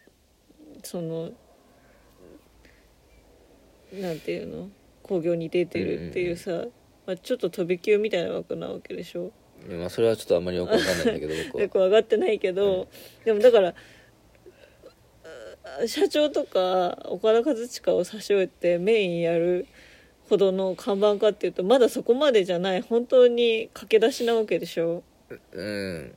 [0.75, 1.31] うその
[3.93, 4.69] なんていうの
[5.03, 6.65] 興行に出てるっていうさ、
[7.07, 9.33] まあ、ちょっと飛び級みたいな枠なわけでしょ。
[9.69, 11.63] まあそれはちょっとあんまりよくわかんないんだけど僕は。
[11.63, 12.89] よく分かってないけど、
[13.25, 13.75] でもだから
[15.83, 19.67] あ社長とか岡田和親を差し置いてメインやる
[20.29, 22.83] ほどの看板かっていうとまだそこまでじゃない。
[22.83, 25.03] 本当に駆け出しなわけでしょ。
[25.53, 26.15] うん。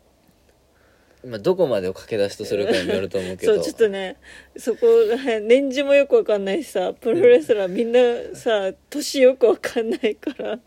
[1.26, 3.56] まあどこまでを駆け出しとするかによると思うけど。
[3.56, 4.17] そうちょっとね
[4.58, 10.60] そこら辺年次もよくわかんないしさプロレスラーみんなさ年よくわかんないから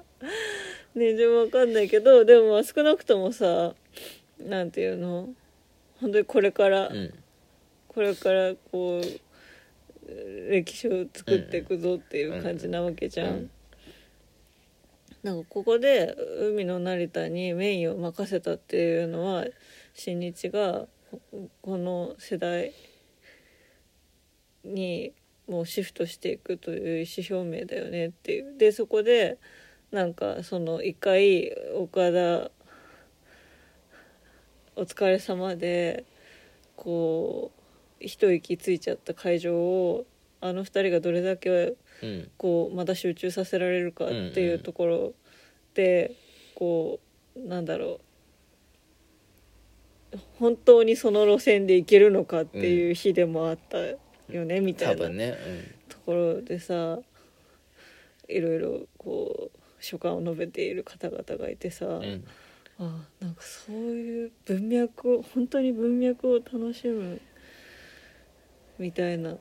[0.94, 3.74] 年次もわかんないけどでもまあ少なくともさ
[4.38, 5.28] なんていうの？
[6.00, 7.14] 本当にこれから、うん。
[7.88, 13.28] これからこう歴史を作っていくぞっていう感じなわけじゃん。
[13.28, 13.50] うん。
[15.22, 19.44] なんかここで海の成田にメインを任せたっていうのは
[19.92, 22.72] 新日がここの世代
[24.64, 25.12] に
[25.48, 28.56] もうシフトしていくという意思表明だよねっていう。
[28.56, 29.36] でそこで
[29.92, 32.50] なんかその一回岡田
[34.76, 36.04] お疲れ様で
[36.76, 37.52] こ
[38.00, 40.06] う一息ついちゃった会場を
[40.40, 42.30] あの二人がどれだけうん。
[42.36, 45.12] こうまた集中させられるかっていうところ
[45.74, 46.16] で、
[46.54, 46.98] こ
[47.36, 48.00] うなんだろ
[50.12, 50.18] う。
[50.38, 55.06] 本当にその路線で行けるのかっていう日でもあったよね、みたいな
[55.88, 56.98] ところでさ
[58.28, 62.24] いろいろこう所感を述べている方々がいてさ、うん、うん、
[62.78, 67.20] あなんかそういう文脈を本当に文脈を楽しむ
[68.78, 69.36] みたいな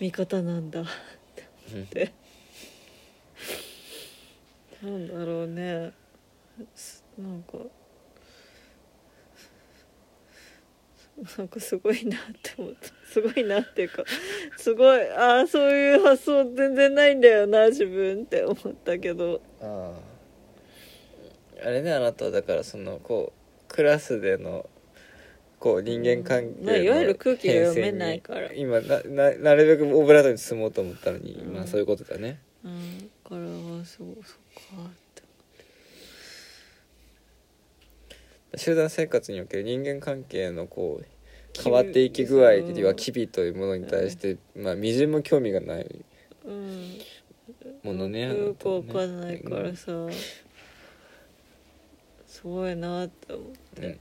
[0.00, 0.84] 見方なんだっ
[1.90, 2.12] て。
[4.82, 5.92] なんだろうね。
[6.74, 7.58] すなんか
[11.36, 12.88] なんかすごいなって思った。
[13.12, 14.04] すごいなっていうか
[14.56, 19.40] すごいああそういう発想全然ないんだよな自分って思ったけど。
[19.60, 19.92] あ
[21.62, 24.68] ああれねあなたはだからそのこうクラスでの
[25.58, 28.52] こう人間関係のまあいわゆる空気が読めないから。
[28.52, 31.54] 今なななるべくオブラートに包もうと思ったのに、うん。
[31.54, 32.38] まあそういうことだね。
[32.64, 32.98] うん。
[32.98, 34.36] だからはそうそっ
[34.76, 35.22] かって
[38.56, 41.06] 集団生活における人間関係のこう
[41.62, 46.04] 変わっていき具合では機微というものに対して、まあみじんも興味がない
[46.44, 46.98] うん。
[47.82, 49.92] ものねよくわかんないからさ。
[52.26, 53.46] すごいなって思っ
[53.78, 53.98] うんうんて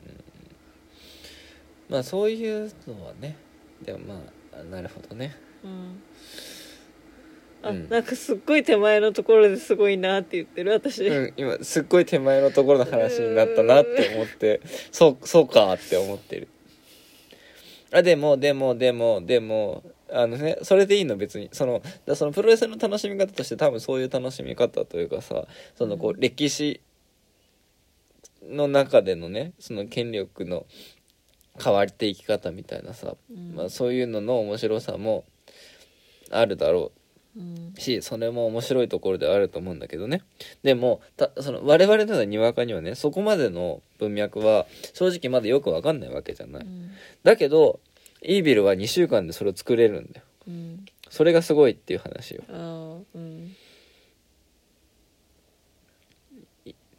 [1.89, 3.35] まあそういうのはね。
[3.81, 4.21] でもま
[4.53, 5.35] あなるほどね。
[5.63, 6.01] うん
[7.61, 7.89] あ、うん。
[7.89, 14.61] なんかすっごい手前のところですごいなって言ってる私、うん、今すっごい手前のところの話になったなって思って。
[14.91, 16.47] そうそうかって思ってる。
[17.91, 21.49] あでもでもでもでもあのねそれでいいの別に。
[21.51, 26.81] そのだそのプロレスの楽しみ方として多分そういう楽しみ方というかさそのこう歴史
[28.43, 30.65] の中でのねその権力の
[31.61, 33.55] 変わっていき方みたいなさ、うん。
[33.55, 35.25] まあ、そういうのの面白さも
[36.29, 36.83] あるだろう。
[36.83, 36.96] うん
[37.77, 40.23] しそれも面白いところではあると思うんだけどね。
[40.63, 46.91] でもたその我々のようなにわかにはねそこまでの文脈は正直まだよくわかんないわけじゃない、うん。
[47.23, 47.79] だけど
[48.21, 50.25] イービルは2週間でそれを作れるんだよ。
[50.47, 50.85] うん。
[51.09, 52.43] それがすごいっていう話よ。
[52.49, 53.55] うん。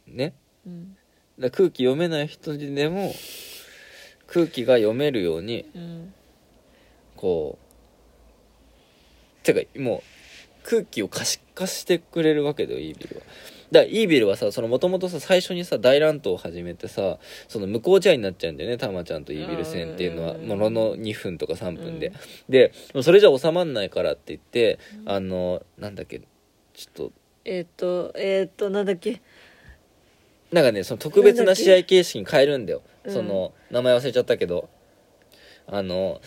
[0.07, 0.33] ね？
[0.65, 0.97] うん。
[1.37, 3.13] だ空気読めない人にでも
[4.27, 6.13] 空気が読めるようにうん。
[7.15, 7.57] こ
[9.41, 10.03] うてかもう
[10.63, 13.21] 空気を可視化してくれるわけだよイービルは。
[13.71, 20.33] だからイービルはさそのもともとさ最初にさ大乱闘を始めてさその無効試合になっちゃうんだよねタマちゃんとイービル戦っていうのは。
[20.33, 20.47] うん。
[20.47, 22.13] ものの2分とか3分で、うん。
[22.49, 26.21] でそれじゃ収まんないからって言ってあのなんだっけ
[26.73, 27.11] ちょっと。
[27.45, 29.21] えっ、とえっ、となんだっけ。
[30.51, 32.81] なんかねその特別な試合形式に変えるんだよ。
[33.03, 33.13] うん。
[33.13, 34.69] その名前忘れちゃったけど。
[35.71, 36.19] あの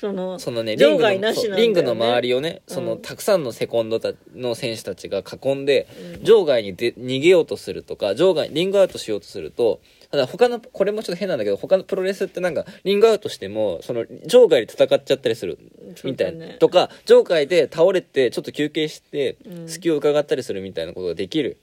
[0.00, 1.56] そのそのねリン場グのね。
[1.58, 6.24] リングの周りをねそのうんたくさんのセコンドたの選手たちが囲んでうん。
[6.24, 15.58] 場外にで逃げようとするとか場外リングアウトしようとするとただ他のこれもちょっと変なんだけど他のプロレスってなんかリングアウトしてもその場外で戦っちゃったりする
[16.02, 16.56] みたいな、ね。
[16.58, 19.68] とか場外で倒れてちょっと休憩してうん。
[19.68, 21.58] 隙を伺ったりするみたいなことができる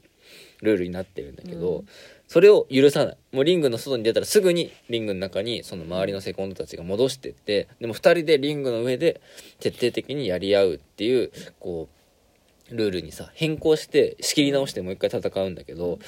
[0.62, 1.88] ルールになってるんだけど、うん
[2.28, 3.18] それを許さない。
[3.32, 9.22] もうリングの外に出たらすぐにリングの中にその周りのセコンドたちが戻してってでも2人でリングの上で
[9.60, 11.88] 徹底的にやり合うっていうこ
[12.72, 16.00] うルールにさ変更して仕切り直してもう一回戦うんだけど、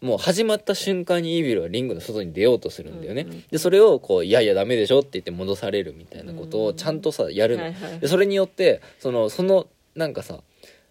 [0.00, 7.58] もう始まった瞬間にイービルはリングの外に出ようとするんだよね、うんうんでそれをこう「いやいやダメでしょ」って言って戻されるみたいなことをちゃんとさやる。
[7.58, 10.42] の、でそれによってそのそのなんかさ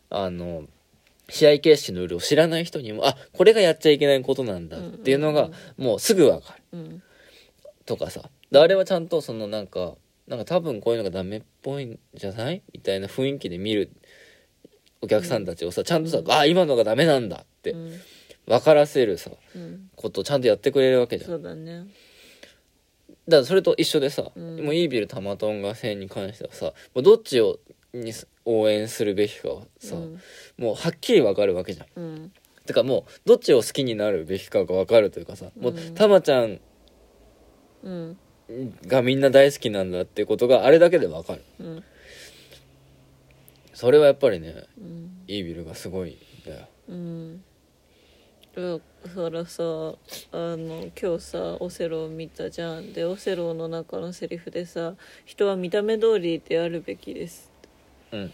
[0.09, 0.65] あの
[1.31, 6.63] 試合形式のルールを知らない人にもあこれがやっちゃいけないことなんだっていうのがうんうんもうすぐ分かる。
[6.73, 7.03] うん。
[7.85, 8.29] とかさ。
[8.51, 9.95] であれはちゃんとそのなんか
[10.27, 12.61] なんか多分こういうのがダメっぽいんじゃない？
[12.73, 13.91] みたいな雰囲気で見る
[15.01, 17.99] お客さんたちをさちゃんとさ、あ今のがダメなんだってうん。
[18.47, 19.89] 分からせるさうん。
[19.95, 21.29] ことをちゃんとやってくれるわけじゃん。
[21.31, 21.85] そうだね。
[23.27, 24.65] だからそれと一緒でさ、うん。
[24.65, 27.59] もうイービルタマトンガ戦に関してはさもうどっちを
[27.93, 28.13] に
[28.45, 30.19] 応援するべきかはさ、うん。
[30.57, 31.87] もうはっきり分かるわけじゃん。
[31.95, 32.31] うん。
[32.65, 36.59] てかもうどっちを好きになるべきかが分かるというかさ、もううんたまちゃん
[37.83, 38.17] うん。
[38.85, 41.43] がみんな大好きなんだっていうことがあれだけで分かる。
[41.59, 41.83] うん。
[43.73, 45.23] それはやっぱりねうん。
[45.27, 46.67] イービルがすごいんだよ。
[46.89, 47.43] うん。
[48.53, 48.79] だ
[49.15, 49.95] からさあ
[50.33, 52.91] の今日さオセロを見たじゃん。
[52.91, 57.49] でオセロの中のセリフでさ「人は見た目通りであるべきです」
[58.11, 58.31] うん。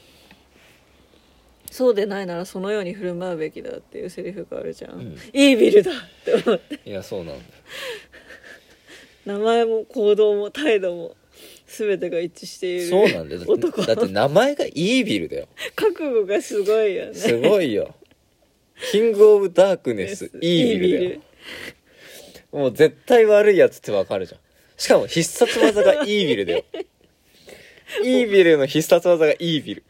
[1.69, 5.17] そうでないならそのように振る舞うべきだっていうセリフがあるじゃん、うん。
[5.33, 6.79] イービルだって思って。
[6.85, 7.41] いやそうなんだよ。
[9.25, 11.15] 名前も行動も態度も
[11.67, 13.57] 全てが一致しているそうなんだよ。
[13.85, 15.47] だって名前がイービルだよ。
[15.75, 17.13] 覚悟がすごいよね。
[17.13, 17.93] すごいよ。
[18.91, 21.21] キングオブダークネスイービルだよ。
[22.53, 24.39] もう絶対悪いやつってわかるじゃん。
[24.77, 26.63] しかも必殺技がイービルだよ
[28.03, 29.83] イービルの必殺技がイービル。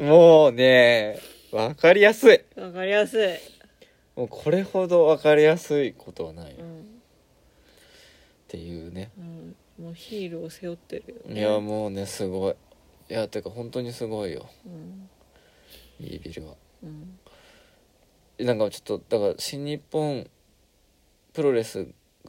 [0.00, 1.18] もうね
[1.52, 2.40] わかりやすい。
[2.56, 3.28] わかりやすい、
[4.16, 6.50] もうこれほどわかりやすいことはない。
[6.50, 7.02] よっうん。
[8.48, 9.10] ていうね。
[9.18, 11.40] うん、もうヒールを背負ってるよね。
[11.40, 12.54] いやもうねすごい。
[13.10, 14.48] いやてか本当にすごいよ。
[14.66, 15.08] うん。
[16.00, 16.54] イービルは。
[16.82, 17.18] うん。
[18.38, 20.28] なんかちょっとだから新日本
[21.32, 21.86] プロレス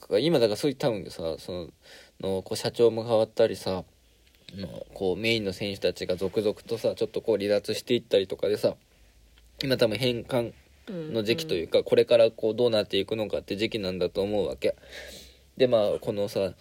[0.10, 1.70] が今だからそういう多分さその
[2.20, 3.86] のこう社長も変わったりさの
[4.94, 8.76] こうメインの選手たちが続々とさちょっとこう離脱していったりとかでさ
[9.64, 10.54] 今多分変換
[10.88, 11.14] うん。
[11.14, 14.76] の時期というか、これからこうどうなっていくのかって時期なんだと思うわけ。
[15.58, 16.54] でまあこのさ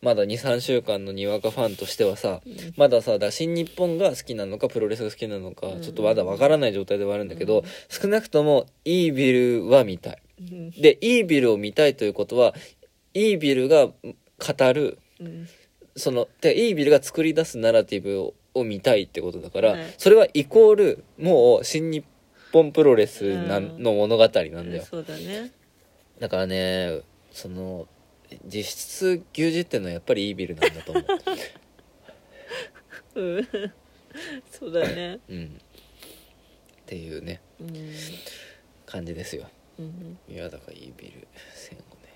[0.00, 2.56] まだ23週間のにわかファンとしてはさうん。
[2.76, 5.82] まださだ新日本が好きなのかプロレスが好きなのかうん。
[5.82, 7.64] ちょっとまだわからない状態ではあるんだけど、うん。
[7.88, 10.22] 少なくともイービルは見たい。
[10.40, 10.70] うん。
[10.70, 12.54] でイービルを見たいということは
[13.14, 15.48] イービルが語るうん
[15.98, 19.94] そのでイービルが作り出すナラティブをを見たいってことだから、はい。
[19.98, 22.04] それはイコールもう新日
[22.52, 25.52] 本プロレスなうんの物語なんだよ、そうだね。
[26.18, 27.86] だからねその
[28.44, 31.04] 実質牛耳ってのはやっぱりイービルなんだと思う。
[33.20, 33.48] うん。
[34.50, 35.20] そうだね。
[35.28, 35.46] うん。
[35.46, 35.48] っ
[36.86, 37.40] ていうね。
[37.60, 37.94] うん
[38.86, 39.46] 感じですよ。
[39.78, 40.18] うん。
[40.28, 42.08] いやだからイービル戦をね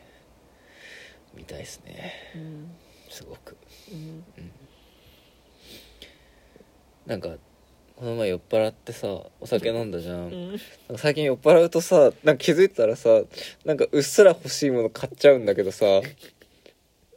[1.35, 2.13] 見たいですね。
[2.35, 2.71] うん
[3.13, 3.57] すごく。
[3.93, 4.25] うん。
[7.07, 7.31] なんか
[7.97, 9.09] この前酔っ払ってさ
[9.41, 10.49] お酒飲んだじゃん、うん。
[10.49, 10.63] なんか
[10.97, 13.21] 最近酔っ払うとさなんか気づいたらさ
[13.65, 15.85] なんかうっすら欲しいもの買っちゃうんだけどさ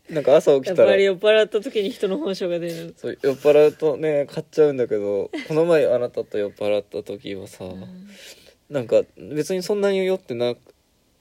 [0.10, 2.94] なんか朝起やきらったぱり酔っ払った時に人の本性が出る。
[2.98, 7.66] そう酔っ払うとね買っちゃうんだけどこの前あなたと酔っ払った時はさ、
[8.70, 10.60] なんか別にそんなに酔ってなく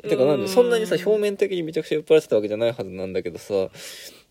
[0.03, 0.41] てかなんうん。
[0.43, 3.55] でそんなにさ表面的にめちゃくちゃ酔っ払ってたわけじゃないはずなんだけどさ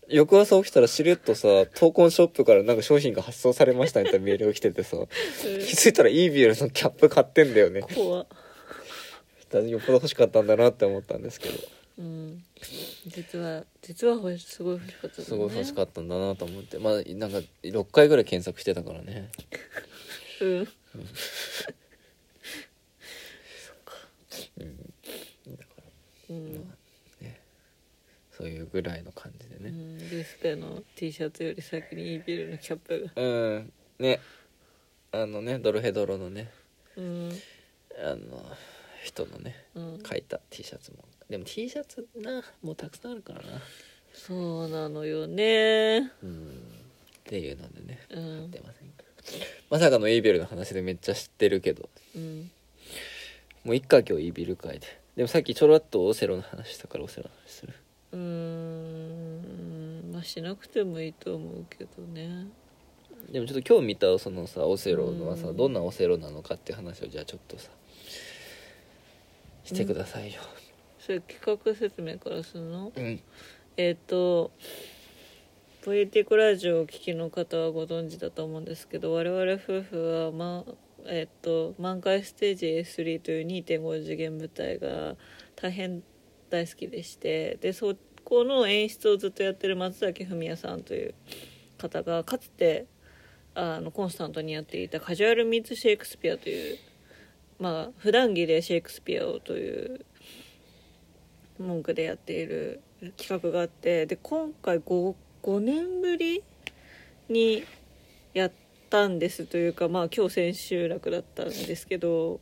[0.08, 4.96] 翌朝起きたらしれっとさ闘魂ショップからなんか商品が発送されましたみたいなメールが来ててさ
[5.40, 7.82] 気づいたらイービールのキャップ買ってんだよね。
[7.82, 8.26] 怖っ。
[9.62, 11.58] よっぽど欲しかったんだなって思ったんですけど。
[11.98, 12.42] うん。
[13.06, 14.20] 実は実はす
[14.62, 15.24] ごい欲しかったんだね。
[15.24, 16.78] すごい欲しかったんだなと思って。
[16.78, 19.30] まあなんか6回ぐらい検索してたからね。
[20.40, 20.48] うん。
[20.50, 20.68] うん。
[26.26, 26.73] そう
[28.48, 29.70] いうぐらいの感じでね。
[29.70, 33.22] うんデスペの T シャツより先にイービルのキャップが。
[33.22, 33.72] うん。
[33.98, 34.20] ね。
[35.12, 36.50] あのねドルヘドロのね。
[36.96, 37.32] うん
[37.96, 38.44] あの
[39.04, 40.02] 人のねうん。
[40.02, 40.98] 書いた T シャツも。
[41.28, 43.60] でも T シャツなもうたくさんあるからな。
[44.12, 46.12] そうなのよね。
[46.22, 46.48] うん。
[46.48, 48.50] っていうのでねうん。
[48.50, 49.04] 出ませんか。
[49.70, 51.88] まさかのイービルの話でめっちゃ知ってるけど。
[52.14, 52.50] うん。
[53.64, 55.04] もういっか今日イービル会で。
[55.16, 57.72] でもさっきちょろっとオセロの話したからオセロの話する
[58.14, 58.20] うー
[60.08, 62.46] んまあしなくてもいいと思うけどね。
[63.30, 65.56] でもちょっと今日見たそのさオセロはさうん。
[65.56, 67.70] どんなオセロなのかって話をじゃあちょっとさ
[69.64, 70.40] してくださいよ。
[70.98, 72.92] それ企画説明からするの？
[72.94, 73.20] うん。
[73.76, 74.52] えっ、と
[75.82, 80.64] ポエティックラジオをお聞きの方はご存知だと思うんですけど我々夫婦は、ま
[81.06, 85.16] えっと満開ステージ A3 という2.5次元舞台が
[85.56, 86.02] 大変
[86.54, 91.14] 大好きでしてでそこの演出をずっとやってる松崎文也さんという
[91.78, 92.86] 方がかつて
[93.56, 96.78] あのコンスタントにやっていた「カジュアル・ミーツ・シェイクスピア」という
[97.58, 100.04] まあ普段着でシェイクスピアをという
[101.58, 102.80] 文句でやっている
[103.16, 106.44] 企画があってで今回 5, 5年ぶり
[107.28, 107.64] に
[108.32, 108.52] やっ
[108.90, 112.40] たんですというかまあ今日千秋楽だったんですけど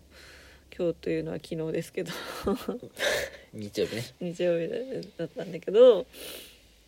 [0.76, 2.12] 今日というのは昨日ですけど。
[3.52, 4.02] 日曜日ね。
[4.20, 4.68] 日曜日
[5.16, 6.06] だったんだけど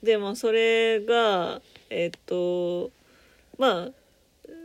[0.03, 2.91] でもそれがえっと
[3.59, 3.89] まあ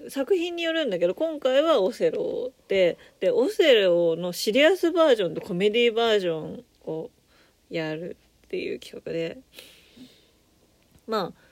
[0.09, 7.09] 作品によるんだけど今回はオセロででオセロのシリアスバージョンとコメディバージョンを
[7.69, 9.39] やるっていう企画で
[11.07, 11.49] まあ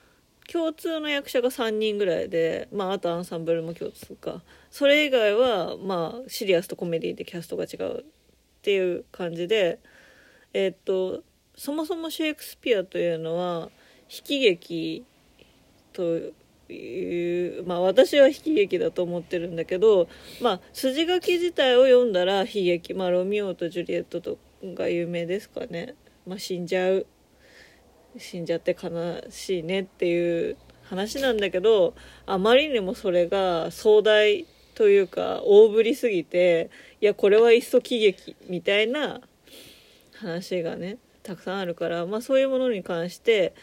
[0.50, 4.42] 共通の役者が3人ぐらいでまああとアンサンブルも共通か。
[4.70, 8.04] それ以外はまあシリアスとコメディでキャストが違うっ
[8.62, 9.78] ていう感じで
[10.58, 11.22] えっと
[11.54, 13.70] そもそもシェイクスピアというのは
[14.08, 15.04] 悲喜劇
[15.92, 16.02] と
[16.72, 20.08] いうまあ私は悲喜劇だと思ってるんだけど
[20.42, 25.94] まあ筋書き自体を読んだら悲劇まあロミオとジュリエットとが有名ですかね。
[26.26, 27.06] まあ死んじゃう。
[28.16, 28.90] 死んじゃって悲
[29.30, 31.94] しいねっていう話なんだけど
[32.26, 34.44] あまりにもそれが壮大
[34.74, 39.20] というか大ぶりすぎていやこれはいっそ喜劇みたいな
[40.20, 43.54] 話がねたくさんあるから、まあ、そういうものに関して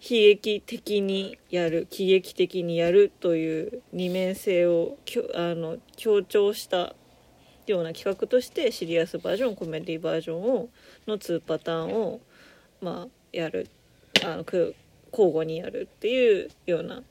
[0.00, 6.94] 悲劇的にやる喜劇的にやるという二面性をきょあの強調した
[7.66, 10.68] ような企画としてシリアスバージョンコメディバージョンを
[11.06, 12.20] の2パターンを
[12.80, 13.68] まあやる
[14.24, 14.74] あの交
[15.12, 17.02] 互にやるっていうような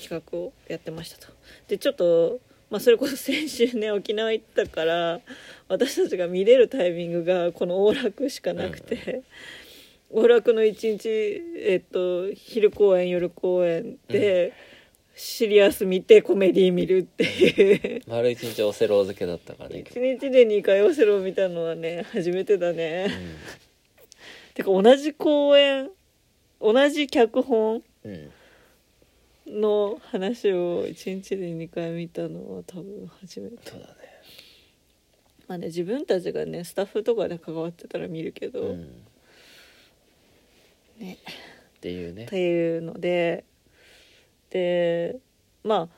[0.00, 1.32] 企画をやってましたと。
[1.68, 5.20] でちょっとまあ、それこそ先週ね沖縄行ったから
[5.68, 9.22] 私たちが見れるタイミングがこの往楽しかなくて、
[10.12, 14.52] 往楽の一日、えっと、昼公演夜公演で、
[15.16, 18.02] シリアス見てコメディ見るっていう。
[18.08, 23.08] 丸一日オセロ漬けだったからね一日で2回オセロ見たのはね初めてだね、
[24.54, 25.90] てか同じ公演
[26.60, 28.30] 同じ脚本うん、うん
[29.46, 33.56] の話を1日で2回見たのは多分初めて。
[33.70, 33.94] そうだね。
[35.46, 39.04] まあね自分たちがねスタッフとかで関わってたら見るけど、うん。
[40.98, 41.18] ね。
[41.76, 42.24] っていうね。
[42.24, 43.44] っていうので。
[44.50, 45.18] で
[45.64, 45.88] まあ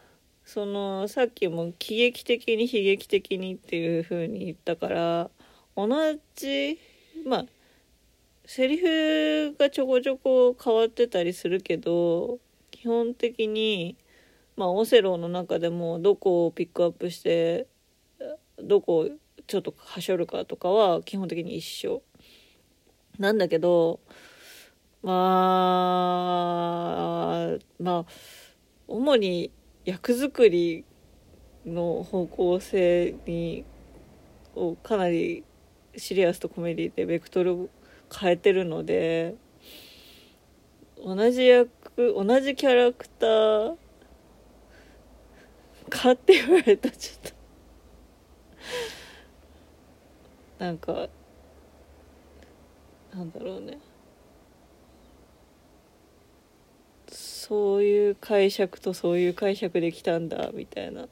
[0.44, 5.30] そのさっきも喜劇的に悲劇的にっていう風に言ったから
[5.76, 5.88] 同
[6.34, 6.78] じ
[7.26, 7.46] まあ
[8.46, 12.38] セリフがちょこちょこ変わってたりするけど
[12.86, 13.96] 基本的に
[14.56, 17.66] まあオセロの中でもどこをピックアップして
[18.62, 19.08] どこを
[19.48, 22.04] ちょっとはしょるかとかは基本的に一緒。
[23.18, 23.98] なんだけど
[25.02, 25.16] ま
[27.54, 28.12] あまあ
[28.86, 29.50] 主に
[29.84, 30.84] 役作り
[31.66, 33.64] の方向性に
[34.54, 35.42] をかなり
[35.96, 37.68] シリアスとコメディでベクトルを
[38.16, 39.34] 変えてるので
[41.04, 43.76] 同じ役同じキャラクター？
[45.88, 47.30] かって言われたらちょっ
[50.58, 50.64] と。
[50.64, 51.08] なんか
[53.14, 53.78] なんだろうね。
[57.08, 61.06] そういう解釈とそういう解釈できたんだみたいな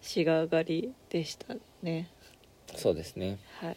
[0.00, 2.08] しががりでしたね。
[2.74, 3.76] そうですね、はい。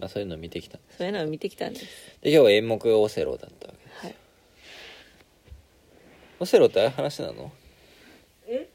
[0.00, 1.86] まあ、そういうのを見てきたそういうのを見てきたんです。
[2.22, 3.81] で今日は演目がオセロだったわけ
[6.42, 7.52] オセロってああいう話なの？
[8.48, 8.68] え？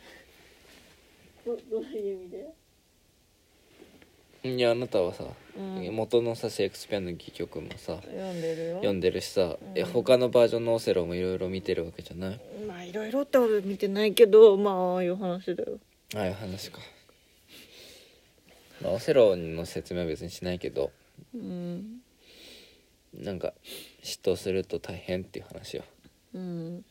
[1.46, 2.48] どどういう意味で？
[4.56, 5.26] いやあなたはさ、
[5.58, 5.94] うん。
[5.94, 8.76] 元のさシェイクスピアの戯曲もさ読んでるよ。
[8.78, 9.58] 読んでるしさ、うん。
[9.76, 12.40] え他のバージョンのオセロもいろいろ見てるわけじゃない？
[12.66, 15.78] まあいろいろってこと見てないけどまあああいう話だよ。
[16.16, 16.80] ああいう話か、
[18.82, 20.92] まあ、オセロの説明は別にしないけど
[21.36, 21.98] うん。
[23.14, 23.52] なんか
[24.02, 25.84] 嫉妬すると大変っていう話よ。
[26.34, 26.86] うん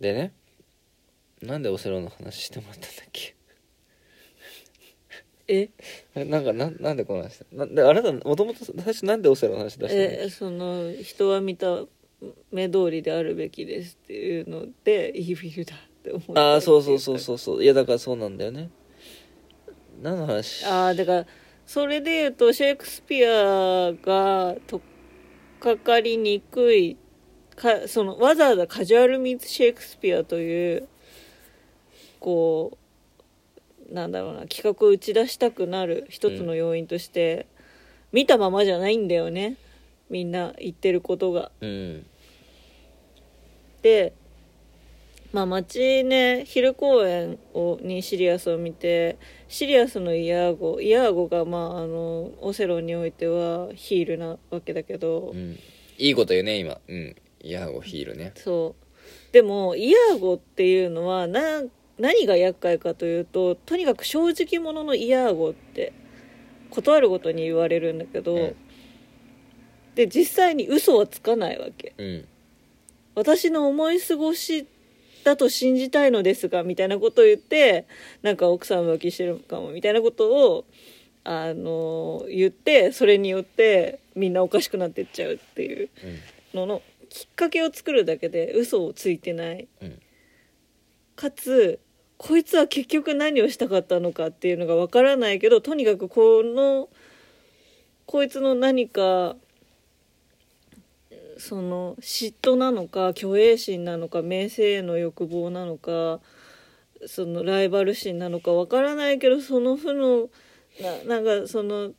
[0.00, 0.32] でね
[1.42, 3.34] なんでオセロの話してもらったんだっけ？
[5.48, 6.24] え？
[6.24, 10.00] なんかなんなんでこの話なであなたもともと最初なんでオセロの話出したの？
[10.24, 11.84] えその人は見た
[12.52, 17.64] 目通りであるべきですっていうのでイーフィルだって思ったああそうそうそうそうそう。
[17.64, 18.70] いやだからそうなんだよね。
[20.02, 20.64] 何の話？
[20.66, 21.26] ああだから
[21.66, 24.80] それで言うとシェイクスピアがとっ
[25.60, 26.96] かかりにくい
[27.60, 30.88] かそのわざわざカジュアル・ミーツ・シェイクスピアという
[32.18, 32.78] こ
[33.90, 37.46] うなんだろうな企画を打ち出したくなる一つの要因として、
[38.12, 39.56] 見たままじゃないんだよね。
[40.08, 41.50] みんな言ってることが。
[41.60, 42.06] うん。
[43.82, 44.12] で
[45.32, 49.16] まあ街ね昼公演をにシリアスを見て
[49.48, 55.58] シリアスのイヤーゴイヤーゴがまああのオセロにおいてはヒールなわけだけど、うん。
[55.98, 56.78] いいこと言うね今。
[56.86, 58.32] うんイヤーゴヒールね。
[58.36, 59.32] そう。
[59.32, 61.62] でもイヤーゴっていうのはな
[61.98, 65.92] 何が厄介かというととにかく正直者のイヤーゴって
[66.70, 68.56] 断るごとに言われるんだけど、うん。
[69.94, 71.94] で実際に嘘はつかないわけ。
[71.98, 72.24] うん。
[73.14, 74.66] 私の思い過ごし
[75.24, 77.86] だと信じたいのですがみたいなことを言って
[78.22, 80.64] なんか奥さん浮気してるかもみたいなことを
[81.24, 85.90] あの言ってそれによってみんなおかしくなってっちゃうっていう
[86.54, 86.60] うん。
[86.60, 89.68] ののきっかけを作るだけで嘘をついてない。
[89.82, 90.00] うん。
[91.16, 91.78] かつ
[92.16, 96.88] こいつは結局何をしたかったのかっていうのがわからないけどとにかくこの
[98.06, 99.36] こいつの何か
[101.38, 106.20] その嫉妬なのか虚栄心なのか名声への欲望なのか
[107.06, 110.28] そのライバル心なのかわからないけどその負の
[111.06, 111.92] ななんかその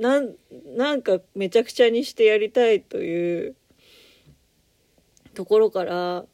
[0.00, 0.34] なん
[0.76, 3.56] なんかめちゃくちゃにしてやりたいという
[5.34, 6.24] ところから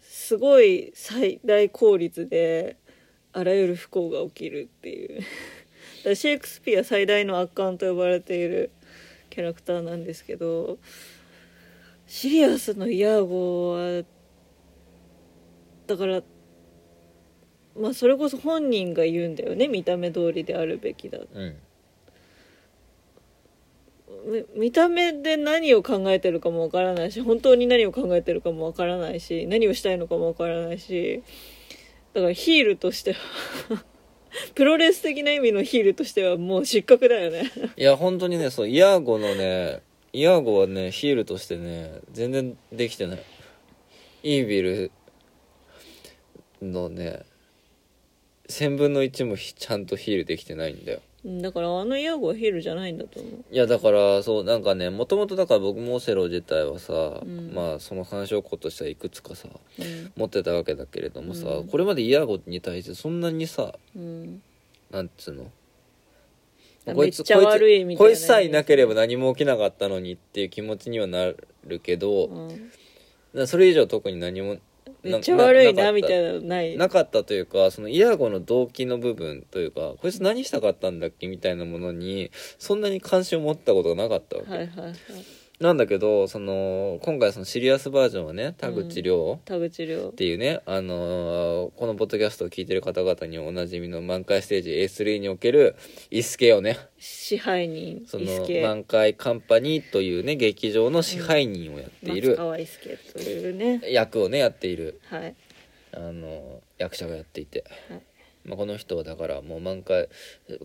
[0.00, 2.76] すごい最大効率で
[3.32, 5.20] あらゆる不幸が起きるっていう。
[6.04, 8.70] だシェイクスピア最大の悪漢と呼ばれている
[9.30, 10.78] キャラクターなんですけど
[12.06, 14.04] シリアスのイヤーゴは
[15.86, 16.22] だから
[17.76, 21.18] まあそれこそ本人が言うんだよね見た目通りであるべきだ。
[21.18, 21.56] うん。
[24.54, 31.22] 見た目で何を考えてるかもわからないし本当に何を考えてるかもわからないし何をしたいのかもわからないし
[32.12, 33.18] だからヒールとしては
[34.54, 37.50] プロレス的な意味のヒールとしてはもう失格だよね。
[37.76, 39.80] いや本当にねそうイヤーゴのね
[40.12, 43.22] イヤーゴはねヒールとしてね全然できてない。
[44.22, 44.90] イービル
[46.60, 47.22] のね
[48.48, 51.00] 1000分の1もちゃんとヒールできてないんだよ。
[51.28, 53.44] だからあのイヤーゴはヒールじゃないんだと思う。
[53.50, 57.52] いやだからそうなんかねもともとだから僕もオセロ自体はさ、うん。
[57.52, 60.12] まあその参照項としてはいくつかさうん。
[60.16, 61.66] 持ってたわけだけれどもさ、うん。
[61.66, 64.40] これまでイヤーゴに対してそんなにさうん。
[64.92, 65.50] なんつうの？
[66.86, 71.24] あこいつめっちゃ悪いみたいなこいつさえいなければ何も起きなかったのにっていう気持ちにはな
[71.64, 72.48] るけど、
[73.46, 74.58] それ以上特に何も
[75.12, 76.76] めっちゃ悪いなみたないなのない？
[76.76, 81.26] なかったというかそのイヤーゴの動機の部分というかこいつ何したかったんだっけ？
[81.28, 84.94] みたいなものにそんなに関心を持ったことがなかったわけ、はいはいはい
[85.58, 89.40] なんだけどその今回そのシリアスバージョンはね田口亮。
[89.46, 90.08] 田口亮。
[90.08, 95.76] っていうね、あのーこのポッドキャストを聞いてる方々におなじみの満開ステージ A3 における
[96.10, 103.80] イスケをね支配人そ伊助の満開カンパニーというね劇場の支配人をやってい松る川伊助というね。
[103.90, 105.34] 役をねやっている、はい。
[105.92, 106.42] あのー
[106.78, 108.02] 役者がやっていて、はい
[108.46, 110.08] まあ、この人はだからもう満開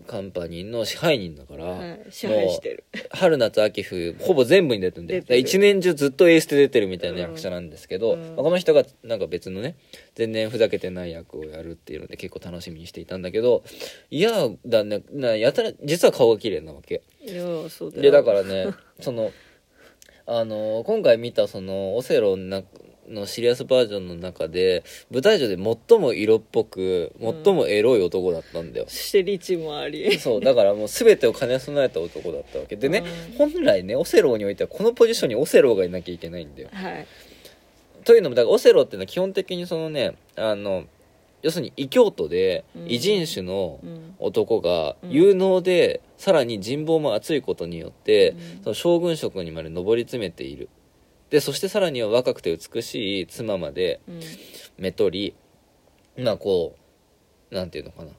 [0.06, 2.84] カンパニーの支配人だから、はい支配してる。
[3.10, 5.02] 春夏秋冬ほぼ全部に出てる。
[5.02, 8.20] んで一年中ずっとエースで出てるみたいな役者なんですけど、うん。
[8.20, 9.76] まあこの人がなんか別のね
[10.14, 13.64] 全然ふざけてない役をやるっていうので結構楽しみにしていたんだけど
[14.10, 14.30] いや
[14.66, 17.02] だねなやたら実は顔が綺麗なわけ。
[17.24, 18.02] いやそうだよ。
[18.02, 19.32] でだからねその
[20.26, 22.66] あの今回見たそのオセロの中
[23.08, 30.18] のシリアスバージョンの中で舞台上で最も色っぽく最もエロい男だったんだよ、そしてリチもあり。
[30.18, 32.76] そうだからもう全てを兼ね備えた男だったわけ。
[32.76, 33.52] でね、うん。
[33.52, 36.68] 本来ねオセロにおいてはこのポジションにオセロがいなきゃいけないんだよ。
[36.72, 37.06] はい。
[38.04, 40.84] というのもだからオセロっていうのは基本的にそのねあの
[41.42, 42.86] 要するに異教徒でうん。
[42.88, 44.14] 異人種のうん。
[44.18, 45.10] 男がうん。
[45.10, 48.62] 有能で、さらに人望も厚いことによって、うん。
[48.62, 50.68] その将軍職にまで上り詰めている
[51.32, 54.20] でそしてさらには若くて美しい妻までうん。
[54.76, 55.34] めとり
[56.18, 56.76] まあこ
[57.50, 58.10] うなんていうのかな。
[58.10, 58.14] っ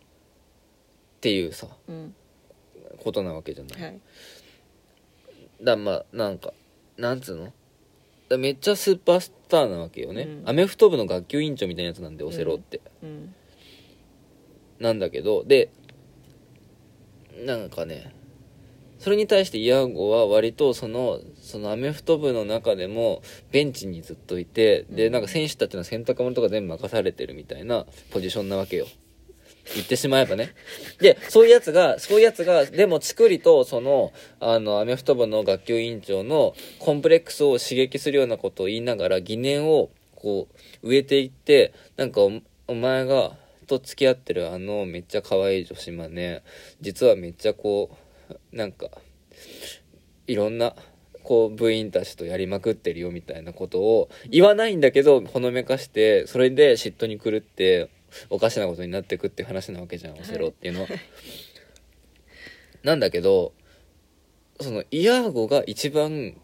[1.21, 2.15] ていうさうん。
[2.97, 3.99] ことなわけじゃない、はい。
[5.61, 6.53] だまあなんか
[6.97, 7.53] なんつうの？
[8.29, 10.49] だめっちゃスーパースターなわけよね、うん。
[10.49, 13.35] アメフト部の学級委員長みたいなやつなんでオセロって、うん。
[14.79, 15.69] なんだけどで
[17.45, 18.11] なんかね
[18.97, 21.19] それに対してイヤゴは割とその
[21.53, 28.87] そのアメフト部の中でもベンチにずっといて、でなんか選手たちの洗濯物とか全部任されてるみたいなポジションなわけよ。
[29.75, 30.55] 言ってしまえばね。
[30.99, 40.47] でそういうやつがそういうやつがでもちくりとそのあのアメフト部の学級委員長のコンプレックスを刺激するようなことを言いながら疑念をこ
[40.81, 42.31] う植えていってなんかお
[42.65, 43.33] お前が
[43.67, 46.41] と付き合ってるあのめっちゃ可愛い女子マネ
[46.81, 47.95] 実はめっちゃこ
[48.51, 48.87] うなんか
[50.27, 50.73] いろんな
[51.23, 57.89] こう部員たちとやりまくってるよみたいなことを言わないんだけどほのめかしてそれで嫉妬に狂って
[58.29, 60.81] おかしなことになってくって話なわけじゃんオセロっていうの。
[60.81, 60.87] は。
[62.83, 63.53] なんだけど
[64.59, 66.35] そのイヤーゴが一番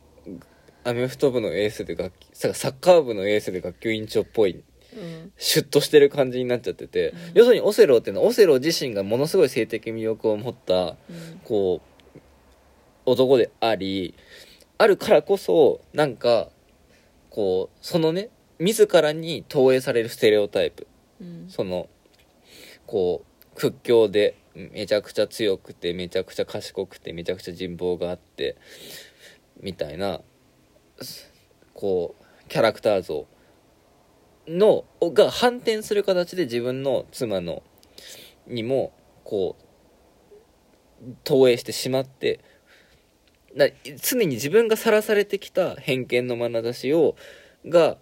[0.84, 5.32] アメフト部のエースで楽器サッカー部のエースで学級委員長っぽいうん。
[5.38, 10.96] シュッとしてる感じになっちゃってて、要するにオセロっていうのはオセロ自身がものすごい性的魅力を持ったうん。
[11.44, 11.90] こう
[13.06, 14.14] 男であり
[14.80, 16.50] あるからこそなんか
[17.30, 20.88] こうそのね自らに投影されるステレオタイプ。
[21.22, 21.46] うん。
[21.50, 21.88] その
[22.88, 28.58] こう屈強でめちゃくちゃ強くてめちゃくちゃ賢くてめちゃくちゃ人望があって
[29.62, 30.22] みたいな
[31.02, 31.32] す
[31.74, 33.28] こうキャラクター像
[34.48, 37.64] のが反転する形で自分の妻の
[38.48, 42.49] にもこう投影してしまってな
[43.56, 47.16] 常に自分がさらされてきた偏見の眼差しを
[47.68, 47.98] が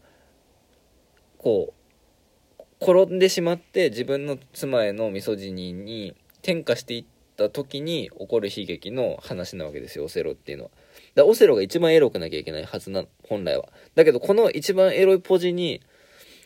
[1.37, 10.69] こう転んでしまって自分の妻へのミソジニーに転化していった時に起こる悲劇の話なわけですよオセロっていうのは。
[11.15, 13.69] だオセロが一番エロくなきゃいけないはずな本来は。
[13.95, 15.81] だけどこの一番エロいポジに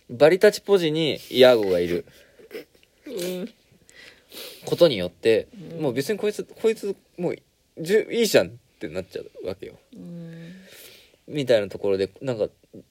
[0.10, 2.06] バリタチポジにイヤーゴがいる
[3.08, 3.50] うん
[4.66, 7.36] ことによって、うんもう別にこいつこいつもう
[7.80, 9.76] じゅいいじゃんってなっちゃうわけよ。
[9.94, 10.54] うん。
[11.28, 12.48] みたいなところでなんか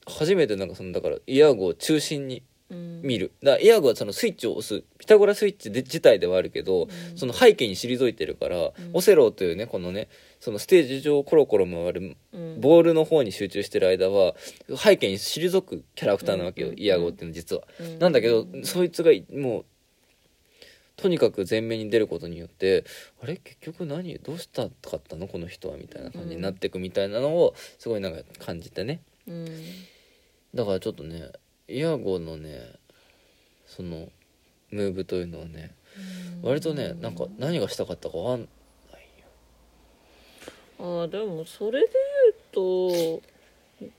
[0.06, 3.02] 初めてなんかそのだからイヤーゴを中心にうん。
[3.02, 3.32] 見る。
[3.42, 7.18] だからイヤーゴはそのスイッチを押すピタゴラスイッチで自体ではあるけど、うん。
[7.18, 8.72] その背景に退いてるから、ん。
[8.92, 10.06] オセロというねこのね
[10.38, 12.60] そのステージ上をコロコロ回るうん。
[12.60, 14.34] ボールの方に集中してる間は
[14.76, 16.78] 背景に退くキャラクターなわけよ、うん。
[16.78, 17.62] イヤーゴっていうのは実は。
[17.80, 17.98] うん。
[17.98, 19.64] なんだけどそいつがもう
[21.00, 22.84] とにかく前面に出ることによって
[23.22, 23.36] あれ？
[23.36, 24.18] 結局何？
[24.18, 25.28] どうしたかったの？
[25.28, 29.00] この人はみたいな感じになっていくみたいなのをすごいなんか感じてね。
[29.26, 29.46] うん。
[30.54, 31.30] だからちょっとね
[31.68, 32.72] イヤーゴのね
[33.66, 34.08] その
[34.70, 35.74] ムーブというのはね
[36.42, 38.48] 割とねなんか何がしたかったかわかん
[38.92, 39.00] ない
[40.80, 41.00] よ。
[41.00, 41.92] ああでもそれで
[42.52, 43.22] 言うと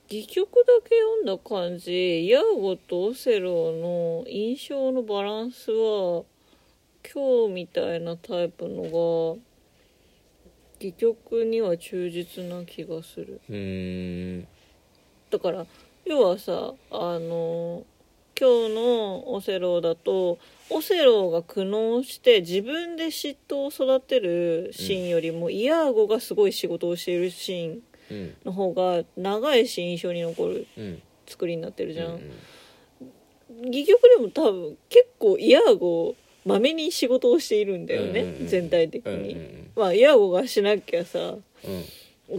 [0.07, 6.23] 戯曲だけ読んだ感じヤーゴとオセロの印象のバランスは
[7.13, 9.41] 今日みたいなタイプのが
[10.79, 13.41] 戯曲には忠実な気がする。
[13.49, 14.47] うーん。
[15.29, 15.65] だから
[16.05, 17.83] 要はさあの
[18.39, 20.39] 今日のオセロだと
[20.69, 27.79] オセロが苦悩して自分で嫉妬を育てるシーンよりも、イヤーゴがすごい仕事をしているシーン
[28.09, 28.35] うん。
[28.45, 31.01] の方が長いし印象に残るうん。
[31.27, 32.31] 作りになってるじゃん、うん
[33.63, 36.15] 戯曲でも多分結構イヤーゴ
[36.45, 38.47] まめに仕事をしているんだよね、うんうんうん。
[38.47, 39.37] 全体的うんうんに、
[39.75, 41.39] まあイヤーゴがしなきゃさうん。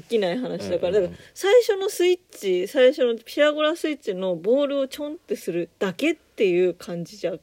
[0.00, 7.34] 起きない話だから、だから最初のスイッチ最初のピタゴラスイッチのボールをちょんってするだけっていう感じじゃ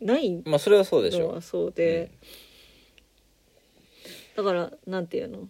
[0.00, 2.10] ないまあそれはそうでしょのはそうで、
[4.36, 5.48] だからなんていうの？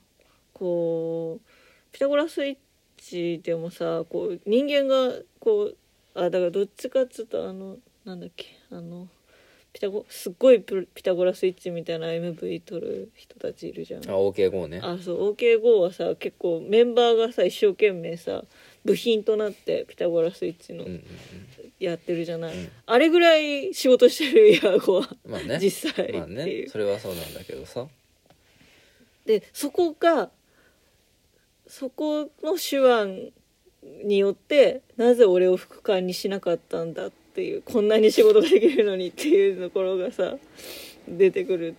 [0.53, 1.47] こう
[1.91, 2.57] ピタゴラスイッ
[2.99, 5.77] チでもさこう人間がこう
[6.15, 8.59] あだからどっちかっつうとあのなんだっけ？
[8.71, 9.09] あの
[9.73, 14.03] ピタゴすっごいピピタゴラスイッチみたいな MV 撮る人たちいるじゃん。
[14.03, 14.81] あ OK5 ね。
[14.83, 18.45] あそう OKGO はさ結構メンバーがさ一生懸命さ
[18.85, 20.85] 部品となってピタゴラスイッチの
[21.79, 22.69] やってるじゃない、うん。
[22.85, 25.33] あれぐらい仕事してるイヤーゴはうん。
[25.33, 25.59] まあね。
[25.59, 26.67] 実際まあね。
[26.69, 27.87] それはそうなんだけどさ。
[29.25, 30.31] でそこが
[31.67, 33.33] そこの手腕
[34.05, 40.37] によってなぜ俺を副官にしなかったんだっていうこんなに仕事ができるのにっていうところがさ
[41.09, 41.75] 出てくる。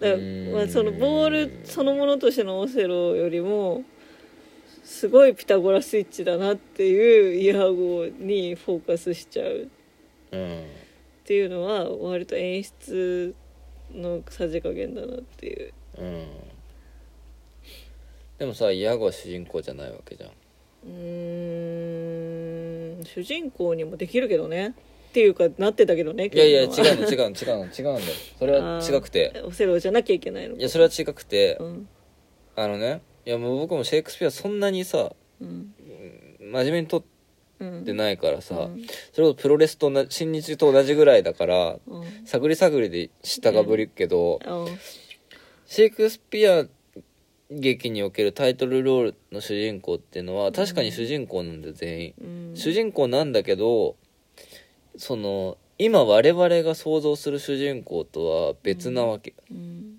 [0.00, 0.16] だ
[0.54, 3.84] まあ、そのボールそのものとしてのオセロよりも
[4.82, 9.68] すごいピタゴラスイッチだなっていうイヤーゴにフォーカスしちゃう。
[10.32, 10.64] うん
[11.30, 13.36] っていうのは割と演出
[13.92, 15.72] のさじ加減だなっていう。
[15.98, 16.26] うん。
[18.36, 20.30] でもさイヤゴは主人公じゃないわけじゃん。
[20.30, 20.90] うー
[22.48, 22.49] ん
[23.04, 24.74] 主人公にもできるけどね。
[25.10, 27.98] っていうかなってたけどねいやいや違うの違うの違うの違うんだよ。
[28.38, 29.42] それは違くて。
[29.44, 31.56] オセロじゃなきゃいけないのいやそれは違くて。
[31.58, 31.88] うん。
[32.54, 35.74] あのねいやもう僕もシェイクスピアそんなにさうん。
[36.40, 37.04] 真面目に撮
[37.58, 38.86] うんってないからさ、うん。
[39.12, 42.04] それこそプロレスと新日と同じぐらいだからうん。
[42.24, 44.64] 探り探りで知ったかぶりけど、あ
[45.66, 46.66] シェイクスピア
[47.50, 52.56] 劇におけるタイトルロールの主人公っていうのは確かに主人公なんだよ全員、うん。
[52.56, 53.96] 主人公なんだけど
[54.96, 59.96] その今我々が想像する主人公とは別なわけ、うん。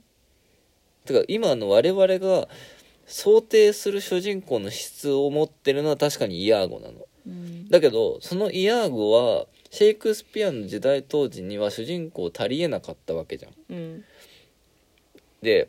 [1.05, 2.47] てか今の我々が
[3.05, 7.05] 想定する主人公の質を持ってるのは確かにイヤーゴなの。
[7.27, 7.69] うん。
[7.69, 13.53] だけどそのイヤーゴはシェイクスピアの時代当時には主人公足りえなかったわけじゃん。
[13.69, 14.05] うん。
[15.41, 15.67] で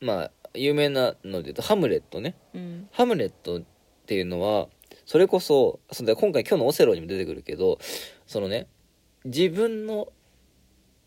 [0.00, 2.34] まあ有名なので言うとハムレットね。
[2.54, 2.88] うん。
[2.92, 3.62] ハムレットっ
[4.06, 4.68] ていうのは
[5.06, 7.78] それこそそんで今回今日のオセロにも出てくるけど
[8.26, 8.66] そのね
[9.24, 10.08] 自分の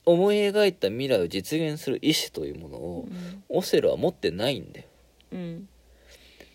[0.05, 3.07] 思い描いた未来を実現する意志というものを
[3.49, 4.85] オセロは持ってないんだよ。
[5.33, 5.69] うん。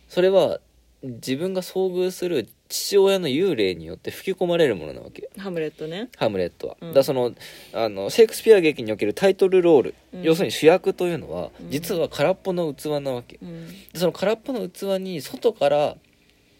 [0.09, 0.61] それは
[1.03, 5.29] 自分が遭遇する父親の幽霊によって吹き込まれるものなわけ。
[5.37, 6.09] ハムレットね。
[6.17, 6.93] ハムレットは、うん。
[6.95, 7.35] だその
[7.75, 10.23] あのシェイクスピア劇におけるタイトルロール、うん。
[10.23, 11.71] 要するに主役というのはうん。
[11.71, 13.69] 実は空っぽの器なわけ、うん。
[13.69, 15.97] でその空っぽの器に外から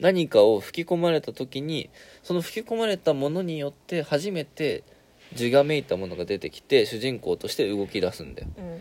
[0.01, 1.91] 何かを吹き込まれた時に
[2.23, 4.83] その吹き込まれたものによって初めて
[5.35, 8.49] 字がめいたものが出てきて主人公として動き出すんだよ。
[8.59, 8.77] うん。
[8.77, 8.79] っ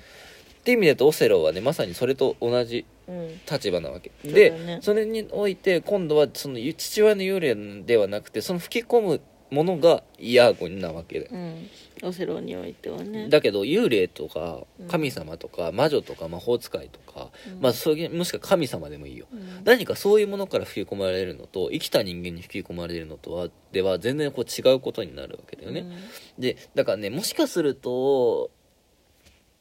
[0.63, 2.98] ていう意味でとオセロはねまさにそれと同じうん
[3.49, 4.11] 立場なわけ。
[4.23, 4.79] そうでだね。
[4.81, 11.69] それにおいて今度はその父親の幽霊ではなくてその吹き込むものがイヤーゴなわけで、うん。
[12.03, 13.29] オセロにおいてはね。
[13.29, 14.87] だけど幽霊とかうん。
[14.87, 17.61] 神様とか魔女とか魔法使いとか、うん。
[17.61, 19.25] まあそういうもしくは神様でもいいよ。
[19.33, 19.63] うん。
[19.63, 25.85] 何かそういうものから吹き込まれるのと生きた人間に吹き込まれるのとはでは全然こう違うことになるわけだよね、
[26.37, 28.49] でだからねもしかすると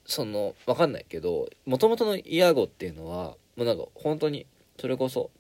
[0.08, 4.46] そのわかんないけどもともとのイヤゴっていうのはもうなんか本当に
[4.80, 5.30] それこそ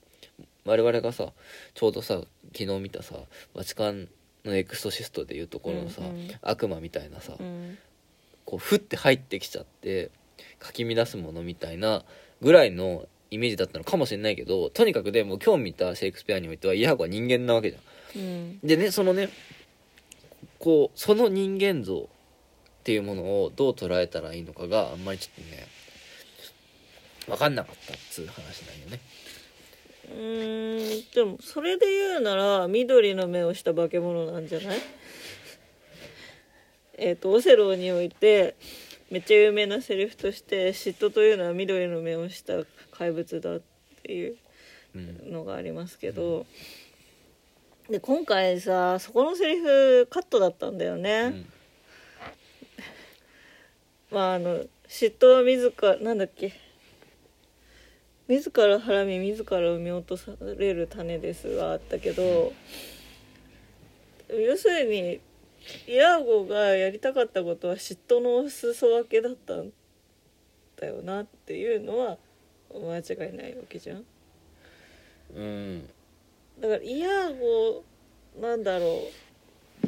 [0.64, 1.32] 我々がさ
[1.74, 2.20] ちょうどさ
[2.52, 3.16] 昨日見たさ
[3.54, 4.08] バチカン
[4.44, 6.30] のエクストシストでいうところのさ、うんうん。
[6.42, 7.78] 悪魔みたいなさ、うん。
[8.44, 10.10] こうふって入ってきちゃって
[10.58, 12.04] かき乱すものみたいな
[12.40, 18.20] ぐらいのイメージだったのかもしれないけどとにかくでも今日見たシェイクスピアにおいてはイヤゴは人間なわけじゃん。
[18.20, 18.60] うん。
[18.60, 19.28] でねそのね
[20.58, 22.08] こうその人間像
[22.88, 25.66] っていうものをどう捉えたらいいのかがあんまりちょっとね
[27.26, 29.00] 分かんなかったっつう話なんよね。
[30.10, 34.78] うーんでもそれで言うなら緑の目をした化け物なんじゃない？
[36.96, 38.54] えっとオセロにおいて
[39.10, 43.60] めっちゃ有名なセリフとして嫉妬というのは緑の目をした怪物だっ
[44.02, 44.36] ていう
[44.94, 45.30] うん。
[45.30, 46.46] のがありますけど、
[47.90, 51.52] で今回さそこのセリフカットだったんだよね、うん
[54.10, 56.52] まああの嫉妬は自らなんだっけ？
[58.28, 62.52] 自らはらみ自ら産み落とされる種ですがあったけど
[64.28, 65.20] 要するに
[65.86, 69.72] ヤーゴがやりたかったことは嫉妬のお裾分けだったん
[70.78, 72.18] だよなっていうのは
[72.70, 74.04] 間違いないわけじゃん。
[75.34, 75.88] うん。
[76.60, 77.82] だからイヤーゴ
[78.40, 79.08] なんだろ
[79.84, 79.86] う。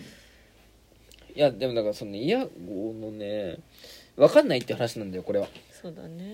[1.35, 3.59] いやでもだからそのイヤゴのね
[4.21, 5.49] 分かんないって話なんだよこれは。
[5.73, 6.25] そうだね。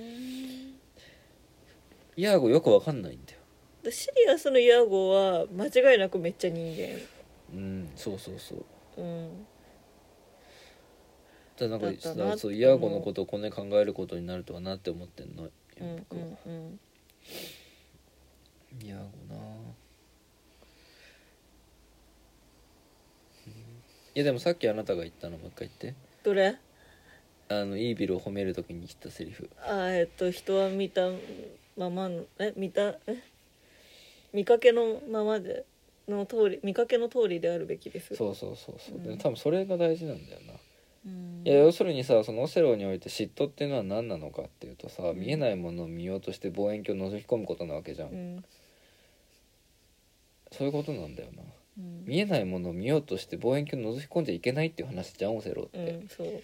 [2.16, 3.39] イヤゴよく分かんないんだよ。
[3.84, 6.99] でシリアスのイヤーゴは間違いなくめっちゃ人間。
[7.55, 9.01] うんそうそうそう。
[9.01, 9.47] うん。
[11.57, 12.55] ただなんかだったなそう。
[12.55, 15.47] イヤゴのことをこんなに考えることになるとはなって思ってんのう
[15.84, 16.26] ん僕は。
[16.47, 16.80] うんうん。
[18.84, 19.41] イヤゴな
[24.16, 25.95] いやでもさっきあなたが言ったのもう一回言って。
[26.24, 26.57] どれ？
[27.49, 29.49] あのイービルを褒めるときに言ったセリフ。
[29.67, 31.09] あえっと人は見た
[31.77, 33.23] ままのえ見たえ？
[34.33, 35.65] 見かけのままで
[36.09, 38.15] の通り見かけの通りであるべきです。
[38.17, 39.19] そうそうそうそう、でうん。
[39.19, 40.53] 多分それが大事なんだよな、
[41.07, 41.43] うん。
[41.45, 45.17] いや要するにさそのオセロにおいて嫉妬っていうのは何なのかっていうとさ、ん。
[45.17, 48.45] 見えないものを見ようとして望遠鏡を覗き込むことなわけじゃん、うん。
[50.53, 51.43] そういうことなんだよな。
[51.79, 52.05] うん。
[52.05, 56.43] 見えないものを見ようとして望遠鏡を覗き込んじゃいけないっていう話じゃんオセロって、っう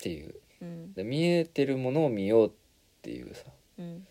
[0.00, 0.34] んそうていう。
[0.62, 0.92] うん。
[0.94, 2.50] で見えてるものを見ようっ
[3.02, 3.44] ていうさ
[3.78, 4.06] うん。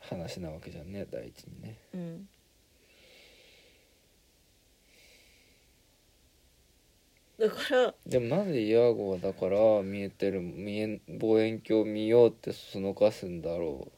[0.00, 1.78] 話なわけじゃんね第一にね。
[1.94, 2.28] うん。
[7.38, 13.92] だからでもなんでイヤーゴはだから見えてる見え望遠鏡を見ようってそそのかすんだろう。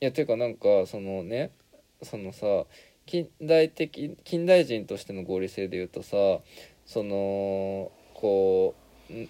[0.00, 1.52] いやていうかなんかそのね
[2.04, 2.46] そのさ
[3.06, 6.16] 近代的近代人としての合理性で言うとさ
[6.86, 8.74] そのこ
[9.10, 9.28] うん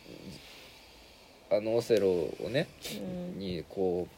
[1.51, 2.69] あのオセロをね
[3.01, 3.39] うん。
[3.39, 4.09] にこ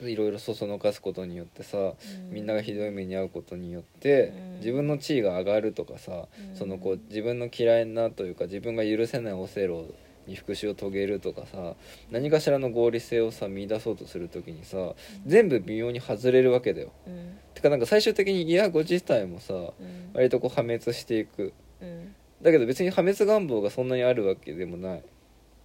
[0.00, 1.92] ういろいろそそのかすことによってさ
[2.30, 4.56] みんながひどい目に遭うことによってうん。
[4.58, 6.56] 自分の地位が上がるとかさうん。
[6.56, 9.86] そのこう自分の嫌いなというか自分が許せないオセロ
[10.26, 11.74] に復讐を遂げるとかさ
[12.10, 14.94] 何かしらの合理性をさ見出そうとする時にさ
[15.26, 16.92] 全部微妙に外れるわけだよ。
[17.06, 17.38] うん。
[17.54, 19.72] てかなんか最終的にイヤゴ自体もさうん。
[20.14, 21.52] 割とこう破滅していく。
[21.80, 22.14] うん。
[22.42, 25.02] だけど別に破滅願望がそんなにあるわけでもない。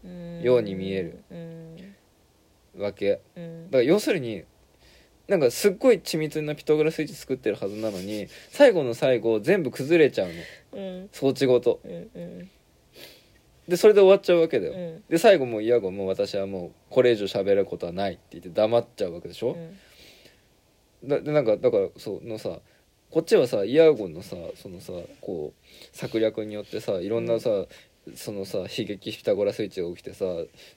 [0.05, 0.41] うん。
[0.41, 1.24] ように見える。
[1.32, 2.82] うん。
[2.82, 3.22] わけ。
[3.36, 3.66] うん。
[3.66, 4.43] だから要するに
[5.28, 10.34] なんかすっごい緻密なピタゴラスイッチ作ってるはずなのに最後の最後全部崩れちゃうの。
[10.82, 11.10] うん。
[11.12, 11.80] 装置ごと。
[11.84, 12.49] うんうん
[13.68, 15.03] でそれで終わっちゃうわけだよ、うん。
[15.09, 19.57] で最後もうイヤゴもう私はもうこれ以上喋ることはないって言って黙っちゃうわけでしょ、
[21.03, 22.59] だでなんかだからそうのさ
[23.09, 27.49] こっちはさイヤゴのさそのさこう策略によってさいろんなさ、
[28.15, 30.26] そのさ悲劇ピタゴラスイッチが起きてさ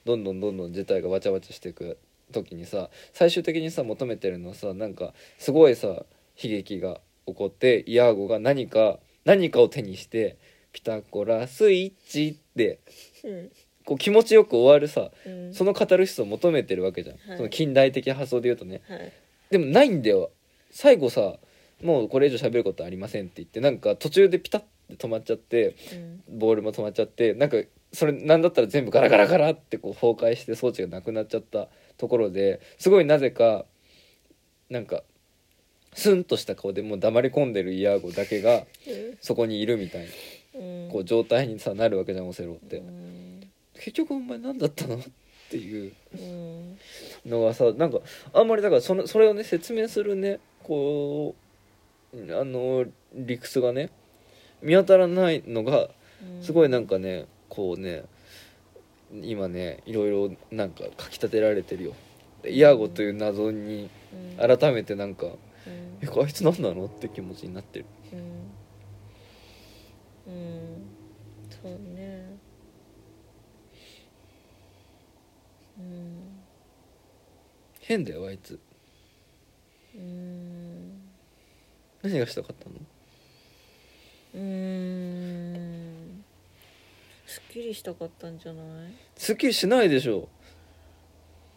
[0.05, 1.97] どんどんどんどん事態がわちゃわちゃしていく
[2.31, 6.05] 時にさ最終的にさ求めてるのはさなんかすごいさ悲
[6.43, 10.37] 劇が起こってイヤーゴが何か何かを手にして
[10.73, 12.79] ピタゴラスイッチって
[13.23, 13.51] うん。
[13.83, 15.53] こう気持ちよく終わるさうん。
[15.53, 17.37] そのカタルシスを求めてるわけじゃん、はい。
[17.37, 18.81] その近代的発想で言うとね。
[18.87, 19.11] はい。
[19.49, 20.31] でもないんだよ。
[20.71, 21.35] 最後さ
[21.83, 25.75] もうこれ以上喋ることありませんって言ってなんか途中でピタッて止まっちゃって
[26.29, 26.39] うん。
[26.39, 27.57] ボールも止まっちゃってなんか
[27.93, 33.65] それなんだったら全部ガラガラガラってこう崩壊して装置がなくなっちゃったところですごいなぜか
[34.69, 35.03] なんか
[35.93, 38.63] スンとした顔でもう黙り込んでるイヤーゴだけが
[39.19, 40.07] そこにいるみたいな。
[40.07, 40.11] うん
[40.91, 42.77] こう状態にさなるわけじゃんオセロって。
[42.77, 43.41] うん。
[43.75, 44.95] 結局お前何だったの？
[44.95, 44.99] っ
[45.49, 45.93] ていう。
[46.13, 46.77] うん。
[47.25, 47.99] のがさなんか
[48.33, 51.35] あんまりだからそのそれをね説明するねこ
[52.13, 53.89] うあの理屈がね
[54.61, 55.89] 見当たらないのが
[56.41, 58.03] すごいなんかねこうね
[59.23, 61.93] 今ねいろいろなんか書き立てられてるよ。
[62.43, 63.89] でイヤーゴという謎に
[64.39, 64.57] うん。
[64.57, 65.37] 改めてなんかうん
[66.01, 67.85] 「えあいつ何なの?」って気持ちになってる
[70.31, 70.37] うん。
[70.37, 70.91] うん
[71.61, 72.37] そうね。
[75.77, 76.39] うん。
[77.81, 78.59] 変だよあいつ。
[79.93, 81.01] うん。
[82.01, 82.75] 何がしたかったの？
[84.33, 86.23] うん。
[87.25, 88.93] すっきりしたかったんじゃない？
[89.17, 90.29] すっきりしないでしょ。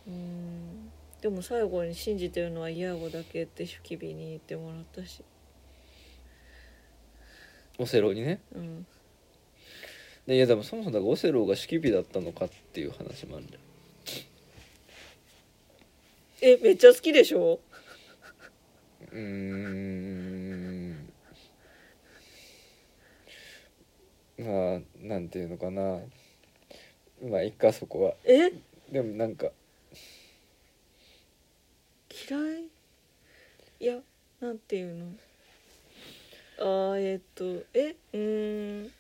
[0.07, 0.91] うん。
[1.23, 5.23] でも最後に信じてるのはイヤーゴだけってシュキビに言ってもらったし
[7.79, 8.41] オセロにね。
[8.55, 8.87] うん。
[10.27, 13.61] でいやでもそもそもだからオセロが式日だったのかっていう話もあるんだよ
[16.41, 17.61] えめっちゃ好きでしょ？
[19.13, 21.09] うーん。
[24.39, 26.01] まあなんていうのかな。
[27.23, 28.15] まあいっかそこは。
[28.25, 28.51] え？
[28.91, 29.49] でもなんか。
[32.29, 32.65] 嫌い？
[33.81, 33.99] いや
[34.41, 35.07] なんていうの？
[36.59, 37.17] あーえ？
[37.17, 37.45] っと
[37.75, 38.93] えうん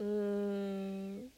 [0.00, 1.30] うん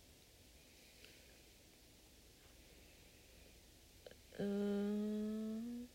[4.39, 5.89] うん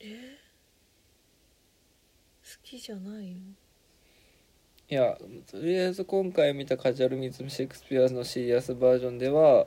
[0.00, 0.38] え？
[2.44, 3.63] 好きじゃないの？
[4.94, 5.18] いや
[5.50, 9.66] とりあえず今回見たカジュアルミズムシェイクスピアのシリアスバージョンでは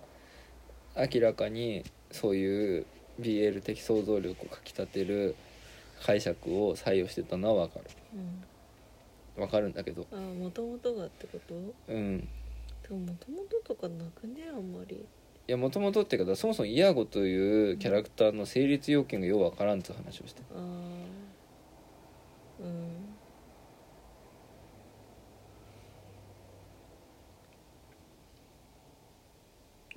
[0.95, 2.85] 明らかにそういう
[3.19, 5.35] BL 的想像力をかきたてる
[6.01, 7.85] 解釈を採用してたのは分かる。
[9.35, 9.43] うん。
[9.43, 10.07] 分かるんだけど。
[10.13, 11.55] あもともとがってこと？
[11.89, 12.19] うん。
[12.19, 12.25] で
[12.91, 14.95] ももともととかなくねあんまり。
[14.95, 15.01] い
[15.51, 20.41] やもともとっていうかそもそもイヤゴというキャラクターの成立要件がようわからんって話をして。
[20.55, 20.59] ああ
[22.61, 23.06] うん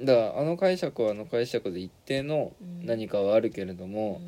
[0.00, 4.20] だからあの解釈はあの解釈で一定の何かはあるけれども、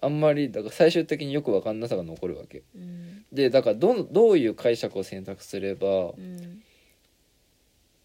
[0.00, 2.62] あんまりだから最終的によく分かんなさが残るわけ。
[2.74, 3.24] うん。
[3.32, 6.62] でだからどどういう解釈を選択すればうん。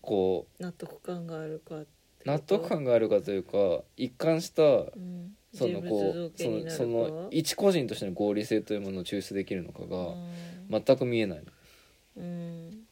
[0.02, 1.76] こ納得感があるか
[2.26, 4.66] 納得感があるかというか一貫したう
[5.00, 5.36] ん。
[5.54, 10.84] そのこうそのその一個人としての合理性というものを抽出できるのかがうん。
[10.84, 11.46] 全く見えないの。
[12.18, 12.83] うん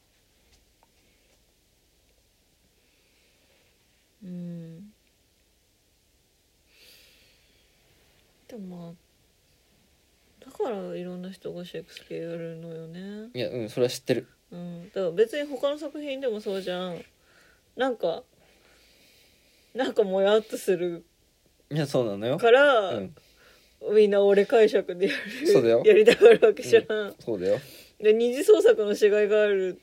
[4.22, 4.92] うん。
[8.48, 8.92] でもまあ
[10.44, 13.30] だからいろんな人がシェイクスピアやるのよね。
[13.34, 14.28] いやうんそれは知ってる。
[14.50, 14.88] うん。
[14.88, 17.04] だから別に他の作品でもそうじゃん。
[17.76, 18.22] なんか
[19.74, 21.04] なんかもやっとする。
[21.70, 22.36] いやそうなのよ。
[22.36, 23.14] から、うん。
[23.94, 25.46] みんな俺解釈でやる。
[25.46, 25.82] そうだよ。
[25.86, 27.58] やりたがるわけじゃん、そうだよ、
[27.98, 29.80] で二次創作の違いがある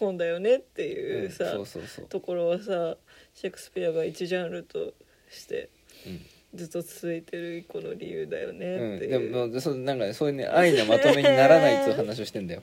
[0.00, 2.06] 本だよねっていううんさ、そうそうそう。
[2.06, 2.96] ところはさ
[3.34, 4.94] シェイクスピアが一ジャンルと
[5.30, 5.68] して
[6.06, 6.20] うん。
[6.52, 12.62] ずっと続いてる一個の理由だよねうん、っていでう、もそうなんかねそういうね愛のまとめにならないっていう話をしてんだよ。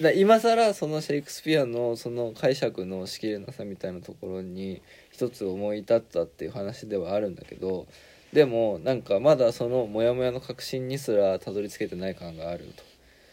[0.00, 7.86] だ今更そのシェイクスピアのその解釈のしきれなさみたいなところに一つ思い立ったっていう話ではあるんだけど
[8.32, 12.84] でもなんかまだそのモヤモヤの確信にすらたどり着けてない感があると。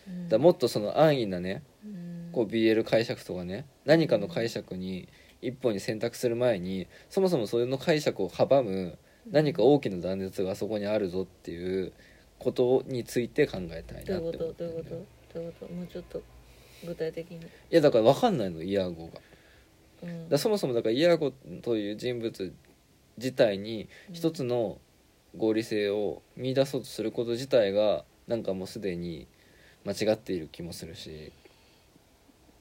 [0.08, 0.30] うん。
[0.30, 1.77] だもっとその安易なねうん
[2.32, 5.08] こう BL 解釈とかね何かの解釈に
[5.42, 8.98] 一本に選択する前にそもそもそれの解釈を阻む
[9.30, 11.94] 何か大きな断絶がそこにあるぞっていう
[12.40, 14.54] ことについて考えたいどういうなってこと？
[14.54, 14.90] どういうこと？
[15.34, 15.74] どういうこと？
[15.74, 16.22] もうちょっと
[16.86, 19.14] 具体的に、いやだから分かんないのイヤーゴが。
[20.04, 20.30] うん。
[20.30, 22.54] らそもそもだからイヤーゴという人物
[23.18, 24.78] 自体に一つの
[25.36, 29.28] 合理性を見出そうとすること自体がなんかもうすでに
[29.86, 31.32] 間違っている気もするし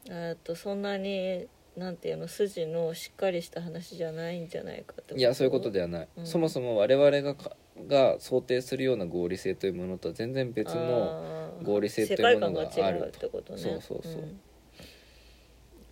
[0.09, 1.47] えっとそんなに
[1.77, 6.27] なんていうの筋のしっかりした話じゃないんじゃないかっていやそういうことではない、うん。
[6.27, 7.53] そもそも我々がか
[7.87, 13.59] が想定するような合理性というものとは全然別のあー合理性というものがある世界観が違うってことね。
[13.59, 14.23] そうそうそう。
[14.23, 14.41] ん。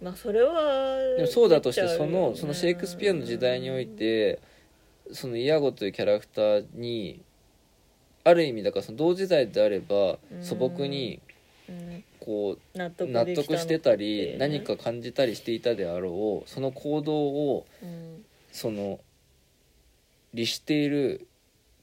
[0.02, 4.40] まあそれはでもそうだとしてそのそのシェイクスピアの時代において
[5.12, 7.22] そのイヤゴというキャラクターに
[8.24, 10.42] ある意味だからその同時代であればうん。
[10.42, 11.20] 素朴に
[11.68, 19.00] うんこ納得う納でき得してたのりね何か感じたりしていたであろうその行動をうんその
[20.32, 21.26] 律している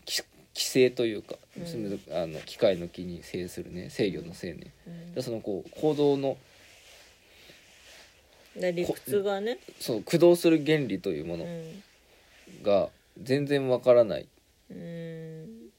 [0.06, 0.24] き
[0.54, 2.00] 規制というか、うん。
[2.14, 4.74] あの機械の気に制するね制御のせいね。
[4.88, 5.14] うん。
[5.14, 6.38] でそのこう行動の
[8.56, 9.60] で理屈がね。
[9.80, 12.64] そう駆動する原理というものうん。
[12.64, 12.90] が
[13.22, 14.28] 全然わからない。
[14.72, 15.70] うんん。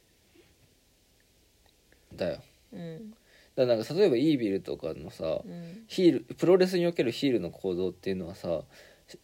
[2.15, 2.43] だよ。
[2.73, 3.15] うん
[3.57, 5.84] だからなんか例えばイービルとかのさうん。
[5.86, 8.62] ヒールプロレスにおけるヒールの行動っていうのはさ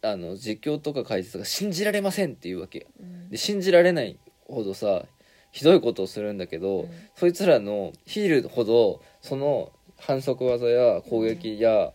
[0.03, 3.29] あの実況とか解説が信じられませんっていうわけうん。
[3.29, 5.03] で信じられないほどさ
[5.51, 6.89] ひどいことをするんだけど、うん。
[7.15, 11.91] そいつらのヒールほどその反則技や攻撃や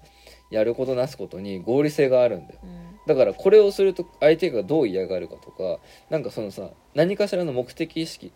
[0.51, 2.61] やることなすことに合理性があるんだよ。
[2.65, 2.95] うん。
[3.07, 5.79] だからこれをすると相手がどう嫌がるかとか
[6.11, 8.33] なんかそのさ何かしらの目的意識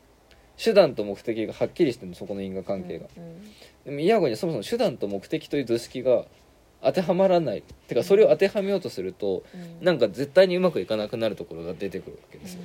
[0.57, 3.43] 手段と目的がはっきりしてるのそこの因果関係が、うん
[3.89, 6.27] でもイヤゴにはそもそも手段と目的という図式が
[6.83, 7.63] 当てはまらない。
[7.87, 9.83] てかそれを当てはめようとするとうん。
[9.83, 12.61] なんか絶対にうまくいかなくなるところが出てくるわけですよ。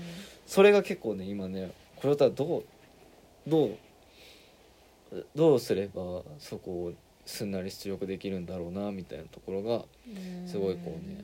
[0.45, 3.65] それが結構ね今ねこれをただどうど
[5.13, 6.93] うどうすればそこを
[7.26, 10.45] すんなり出力できるんだろうなみたいなところがうん。
[10.45, 11.24] すごいこうね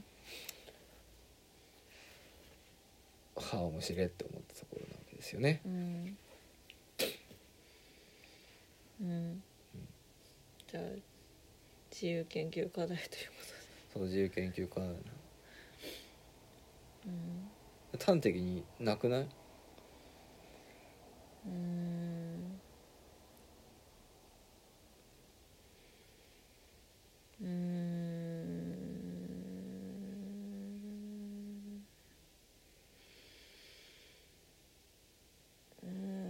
[3.35, 5.59] はあ面白いって思ったところなわけですよね。
[5.65, 6.17] うん。
[9.01, 9.43] うん
[10.71, 10.83] じゃあ
[11.91, 13.03] 自由研究課題というこ
[13.93, 14.93] その自由研究家とで、
[17.07, 17.49] うん。
[17.99, 19.27] 端的になくない？
[21.47, 22.61] うーん。
[27.41, 27.49] うーん
[35.81, 36.29] うーん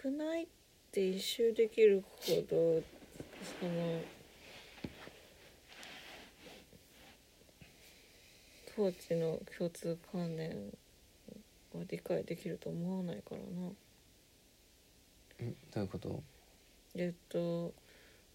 [0.00, 0.46] なくないっ
[0.90, 2.82] て一周できるほど
[3.60, 4.00] その
[8.74, 10.72] 当時の共通観念
[11.74, 13.44] は理解できると思わないからな。
[15.40, 16.22] うんどういうこと？
[16.94, 17.74] えっと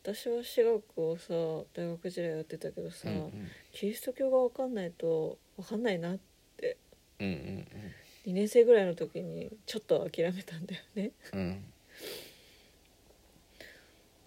[0.03, 1.33] 私は私学をさ
[1.73, 3.31] 大学時代やってたけどさ、うんうん。
[3.71, 6.19] キリスト教が分かんないと分かんないなっ
[6.57, 6.77] て。
[7.19, 7.67] うんうん
[8.25, 11.11] 2年生ぐらいの時にちょっと諦めたんだよね。
[11.33, 11.39] うん。
[11.39, 11.65] うん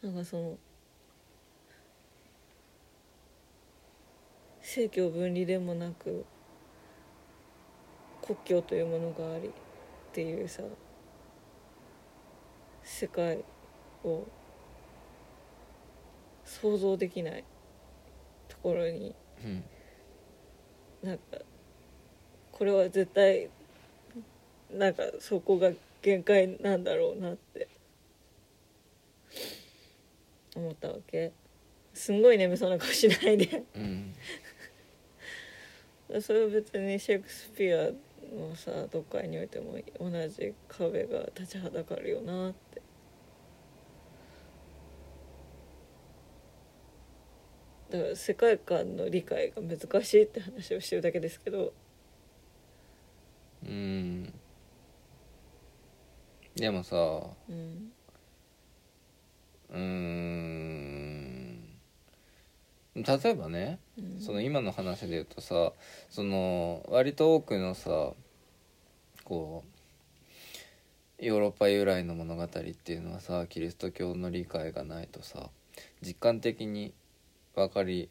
[0.03, 0.59] なんかその
[4.61, 6.25] 政教分離でもなく
[8.23, 9.51] 国教というものがありっ
[10.13, 10.63] ていうさ
[12.85, 13.43] 世界
[14.05, 14.25] を
[16.45, 17.45] 想像できない
[18.47, 19.65] ところにうん。
[21.03, 21.39] なんか
[22.53, 23.51] これは絶対
[24.73, 25.71] なんかそこが
[26.03, 27.69] 限界なんだろうなって。
[30.55, 31.33] 思ったわけ。
[31.95, 33.65] すんごい眠そうな顔しないで。
[33.75, 34.15] うん。
[36.21, 37.91] それは別にシェイクスピア
[38.35, 42.83] のさ読解においても同じ壁が立ちはだかるよなって。
[47.91, 51.73] だから世界観の理解が難しいって話をしてるだけですけど。
[53.65, 54.33] うん
[56.59, 57.93] でもさうん。
[59.71, 60.19] うーん。
[62.97, 64.21] 例えばねうん。
[64.21, 65.73] その今の話で言うとさ
[66.11, 68.13] その割と多くのさ
[69.25, 69.63] こ
[71.21, 75.51] うヨーロッパ由来の物語っていうのはさキリスト教の理解がないとさ
[76.03, 76.93] 実感的に
[77.55, 78.09] 分かり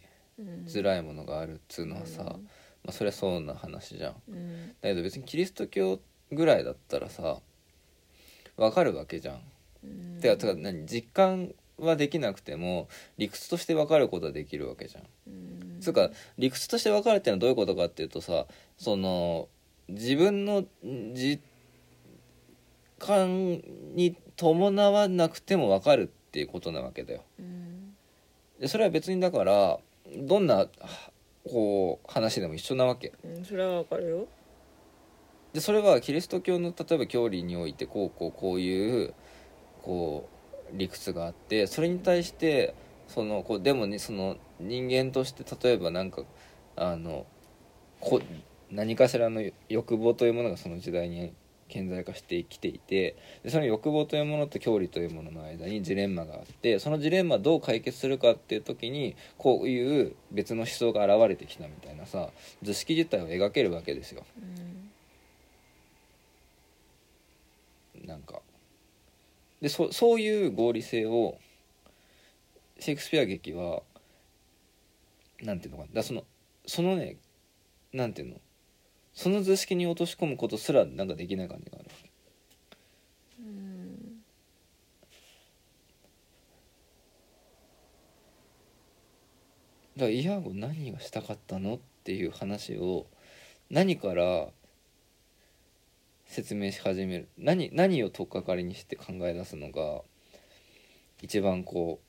[0.66, 2.40] づらいものがあるっつうのはさ、ま
[2.90, 4.16] あ、そりゃそうな話じゃん。
[4.30, 4.68] うん。
[4.68, 6.00] だけど別にキリスト教
[6.32, 7.40] ぐらいだったらさ
[8.58, 9.42] 分かるわけじゃん。
[9.84, 10.86] うんてかてか何？
[10.86, 12.88] 実感はできなくても
[13.18, 15.04] 理屈として分かることはできるわけじゃん。
[15.28, 18.48] うんつうか理屈として分かるっていうのはどういうことかっていうとさ
[18.78, 19.48] その
[19.88, 21.40] 自分の実
[23.00, 23.62] 感
[23.94, 27.24] に伴わなくても分かるっていうことなわけだよ。
[27.40, 27.96] うん
[28.60, 29.78] でそれは別にだから
[30.18, 30.68] どんなは
[31.48, 33.14] こう話でも一緒なわけ。
[33.24, 34.28] うんそれはわかるよ
[35.54, 39.14] でそれはキリスト教の例えば教理においてこうこうこういう
[39.82, 40.30] こ
[40.74, 42.76] う理屈があってそれに対して
[43.08, 46.24] そのこうでもねその人間として例えばなんか
[46.76, 47.26] あの
[48.00, 48.22] こ
[48.70, 51.34] 何かしらの欲望というものがその時代に
[51.70, 62.30] 顕在化してきていてでその欲望というものと教理というものの間にジレンマがあってそのジレンマどう解決するかっていう時にこういう別の思想が現れてきたみたいなさ
[62.62, 64.26] 図式自体を描けるわけですよ。
[64.38, 64.77] うん
[68.08, 68.42] なんか。
[69.62, 71.38] でそそういう合理性を
[72.80, 73.84] シェイクスピア劇は
[75.42, 75.90] なんていうのかな。
[75.94, 76.24] だその
[76.66, 77.18] そのね
[77.94, 78.42] なんていうの。
[79.14, 81.90] その図式に落とし込むことすらなんかできない感じがある
[83.40, 83.98] うん。
[89.98, 93.08] だからイヤーゴ何がしたかったのっていう話を
[93.72, 94.50] 何から
[96.28, 97.30] 説明し始める。
[97.38, 100.02] 何何を取っかかりにして考え出すのが
[101.22, 102.00] 一番こ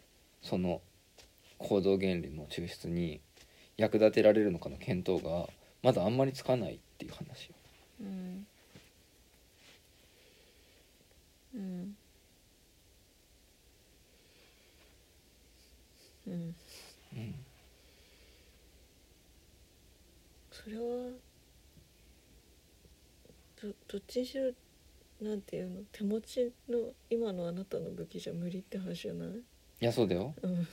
[0.43, 0.81] うその
[1.59, 3.21] 行動原理の抽出に
[3.77, 5.49] 役立てられるのかの検討が
[5.83, 7.55] まだあんまりつかないっていう話よ。
[8.01, 8.47] うん。
[11.55, 11.97] うん。
[16.27, 16.55] うん。
[17.15, 17.35] うん。
[20.51, 20.83] それは
[23.69, 24.51] どどっちにしろ
[25.21, 26.79] なんていうの手持ちの
[27.11, 29.29] 今のあなたの武器じゃ無理って話じゃない？
[29.29, 30.67] いやそうだよ、うん。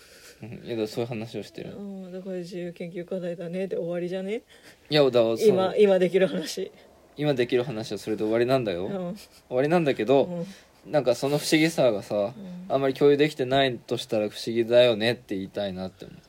[0.43, 1.75] うん、いやだそういう話をしてる。
[1.75, 2.11] うん。
[2.11, 3.67] だから自由研究課題だね。
[3.67, 4.41] で終わりじゃね？
[4.89, 5.47] いやだからそう。
[5.47, 6.71] 今今できる話。
[7.17, 9.15] 今できる話はそれで終わりなんだよ、うん。
[9.15, 10.91] 終わりなんだけど、うん。
[10.91, 12.33] なんかその不思議さがさ、うん。
[12.67, 16.23] あんまり共有できてないとしたら不思議だよねって言いたいなって思って。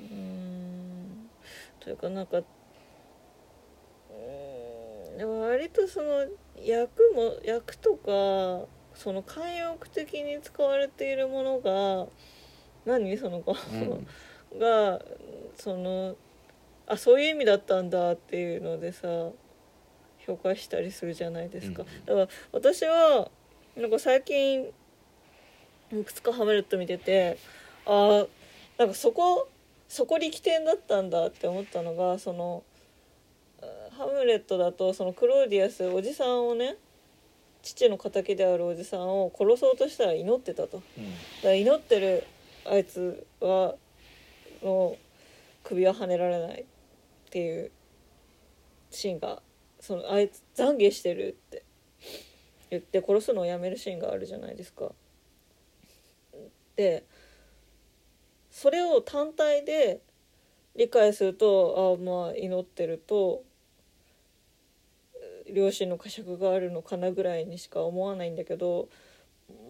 [0.00, 1.28] うーん。
[1.80, 2.42] というかなんか
[5.20, 6.24] でも割とその
[6.64, 12.06] 役も役とかその慣用句的に使われているものが
[12.86, 13.18] 何？
[13.18, 14.06] その子、うん。
[14.58, 15.02] が
[15.56, 16.16] その
[16.86, 19.28] あそういう意味だったんだっていうのでさ
[20.26, 23.30] 評価したりするじゃないですか、うんだから私は
[23.76, 24.72] なんか最近
[25.92, 27.36] いくつかハムレット見てて
[27.84, 28.28] あー
[28.78, 29.50] なんかそこ
[29.86, 32.69] そこ力点だったんだって思ったのがそのあ
[34.00, 36.76] ハムレットだとそのクローディアスおじさんをね
[37.60, 40.78] 父の敵であるおじさんを殺そうとしたら祈ってたと。
[40.78, 40.82] だか
[41.48, 42.24] ら祈ってる
[42.64, 43.74] あいつは
[44.62, 44.96] の
[45.62, 46.64] 首ははねられないっ
[47.28, 47.70] ていう
[48.90, 49.42] シーンが
[49.80, 51.64] そのあいつ懺悔してるって
[52.70, 54.92] 言って殺すのをやめるシーンがあるじゃないですか。
[56.74, 57.04] で
[58.50, 60.00] それを単体で
[60.74, 63.44] 理解するとあまあ祈ってると
[65.52, 68.88] 両親の呵責があるのかなぐらいにしか思わないんだけど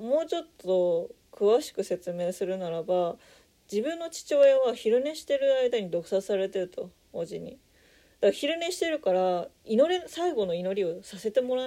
[0.00, 3.16] もうちょっと詳しく説明するならば
[3.70, 7.52] 自分の父親は昼寝してる間に毒殺されてるとおじに。
[7.52, 7.58] だか
[8.26, 11.62] ら昼寝してるから祈れ最後の祈りをさせてもら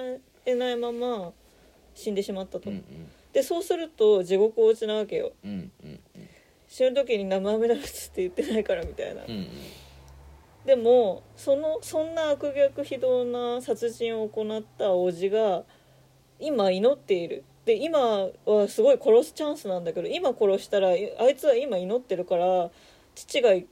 [0.46, 1.32] えないまま
[1.94, 2.84] 死んでしまったと、うん
[3.32, 5.32] でそうすると地獄落ちなわけよ。
[5.44, 5.50] うん
[5.82, 6.28] うんうん。
[6.68, 9.46] 死ぬ時に生アメダブツって言ってないからみたいな、うんうん
[10.64, 15.64] でもそのそんな悪逆非道な殺人を行った叔父が
[16.38, 17.44] 今祈っている。
[17.64, 22.70] で今はすごい殺すチャンスなんだけど今殺したらあいつは今祈ってるから
[23.14, 23.66] 父が行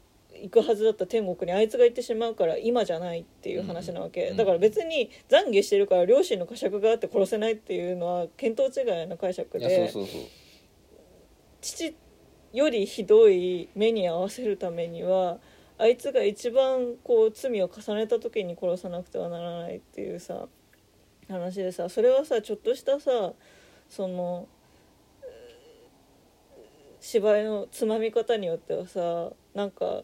[0.50, 4.36] くはずだった天国にあいつが行ってしまうから今じゃないっていう話なわけ、うん。
[4.38, 9.92] だから別に懺悔してるから両親の呵責があって殺せないっていうのは見当違いな解釈で
[11.60, 11.94] 父
[12.54, 15.38] よりひどい目に遭わせるためには
[15.78, 20.46] あいつが一番こう罪を重ねた時に殺さなくてはならないっていうさ
[21.28, 23.32] 話でさそれはさちょっとしたさ
[23.88, 24.46] その
[27.00, 30.02] 芝居のつまみ方によってはさなんか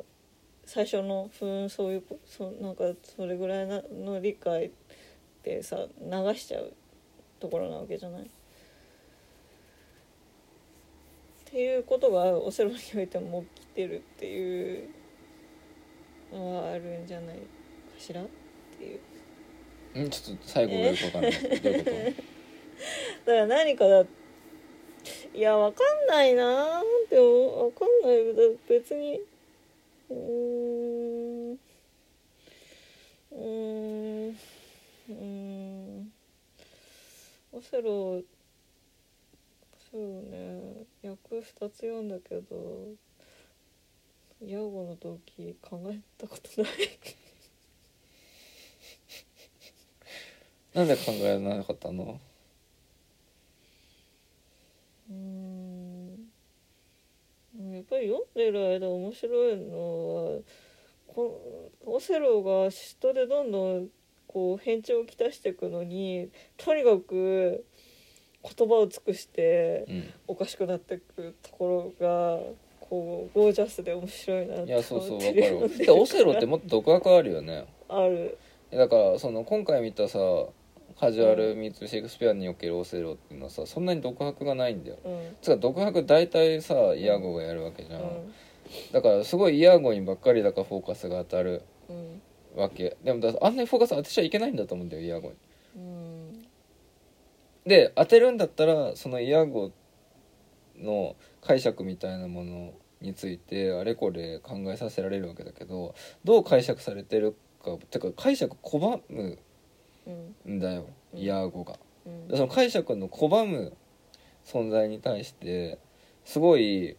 [0.64, 2.84] 最初のふんそういうそなんか
[3.16, 4.72] それぐらいの理解
[5.44, 6.74] でさ流しちゃう
[7.38, 8.22] ところなわけじゃない？
[8.22, 8.26] っ
[11.44, 14.88] ていうことがオセロにおいても起きてるっていう
[16.32, 17.42] はあるんじゃないか
[17.98, 18.22] しら？
[18.22, 18.26] っ
[18.78, 18.96] てい
[19.94, 20.00] う。
[20.06, 21.90] んちょっと最後がよくわかんないどういうこ
[23.26, 24.04] だから何かだ
[25.34, 29.20] いやわかんないなーってわかんないだ別に
[30.10, 36.12] うーんうーんうーん
[37.52, 38.22] オセロ
[39.90, 42.88] そうね役2つ読んだけど
[44.46, 46.72] ヤゴの動機考えたことない。
[50.72, 52.20] となんで考えなかったの？
[55.10, 56.28] うーん。
[57.74, 60.40] やっぱり読んでる間面白いのは
[61.08, 63.88] こオセロが嫉妬でどんどん
[64.28, 67.64] こう変調をきたしていくのにとにかく
[68.42, 70.10] 言葉を尽くしてうん。
[70.28, 72.38] おかしくなっていくところが
[72.88, 77.66] こうゴージャスで面白いなっいてやそうそうわか思ってるわでオセロってもっと独学あるよね。
[77.88, 78.38] ある。
[78.70, 80.18] だからその今回見たさ
[80.98, 84.96] カジュアル・ミーツ・シェイクスピアにおけるオセロっていうのはさそんなに独白がないんだよ。
[85.04, 85.36] うん。
[85.42, 88.32] つうか独白大体さイヤゴがやるわけじゃん、うん。
[88.92, 92.22] だからすごいイヤゴにばっかりだからフォーカスが当たるうん。
[92.56, 92.96] わけ。
[93.04, 95.34] でもだあんなにフォーカス当てちゃいけないんだと思うんだよイヤゴに。
[95.76, 96.46] うん。
[97.66, 99.70] で当てるんだったらそのイヤゴ
[100.80, 109.38] の解釈みたいなものについてあれこれ考えさせられるわけだけどどう解釈されてるかてか解釈拒む
[110.46, 111.18] うんんだようん。
[111.18, 111.78] イヤゴが。
[112.06, 112.28] うん。
[112.28, 113.76] でその解釈の拒む
[114.44, 115.78] 存在に対して
[116.24, 116.96] すごい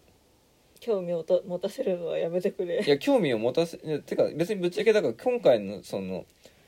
[0.80, 2.84] 興味をと持たせるのはやめてくれ。
[2.86, 6.26] いや興味を持たせてか別にぶっちゃけだから今回のその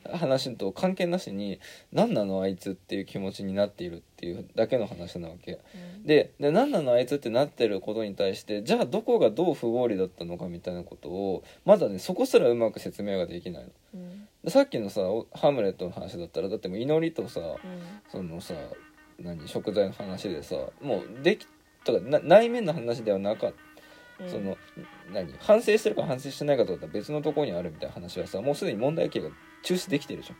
[0.10, 1.60] 話と関係なしに
[1.92, 5.54] 何なのあいつっていう気持ちになっているっていうだけの話なわけ。
[5.54, 5.58] う
[6.00, 6.06] ん。
[6.06, 13.70] でで何なのあいつってなってることに対してじゃあどこがどう不合理だったのかみたいなことをまだねそこすらうまく説明ができないの。
[13.96, 14.28] うん。
[14.44, 17.58] でさっきのさおハムレットの話だったらだってもう祈りとさうん。
[18.12, 18.54] そのさ
[19.20, 21.48] 何食材の話でさもうでき
[21.84, 23.54] とかな内面の話ではなかっ
[24.20, 24.24] た。
[24.24, 24.30] うん。
[24.30, 24.58] その
[25.14, 29.30] 何反省してるか反省してないかとか別のところにあるみたいな話はさもうすでに問題形が
[29.64, 30.38] 抽出できてるじゃん。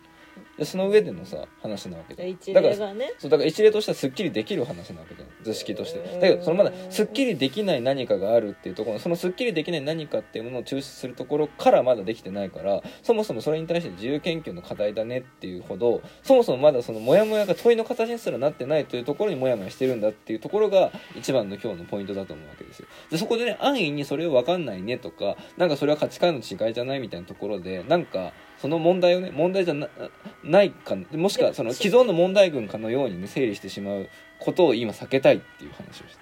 [0.58, 5.28] でその上でのさ話なわけで一だからそうだから一例としてはすっきりできる話なわけじゃん。
[5.44, 6.00] 図式として。
[6.00, 6.20] うん。
[6.20, 22.88] だけどそのまだすっきりできない何かがあるっていうところそのすっきりできない何かっていうものを抽出するところからまだできてないからそもそもそれに対して自由研究の課題だねっていうほどそもそもまだそのモヤモヤが問いの形にすらなってないというところにモヤモヤしてるんだっていうところが一番の今日のポイントだと思うわけですよ。
[23.10, 29.88] でそこでね安易にそれを分かんないねとかなんかそれは価値観の違いじゃないみたいなところでなんかその問題をね問題じゃな
[30.44, 34.08] ないかもしくはその既存の問題群かのようにね整理してしまう
[34.40, 36.22] ことを今避けたいっていう話をして。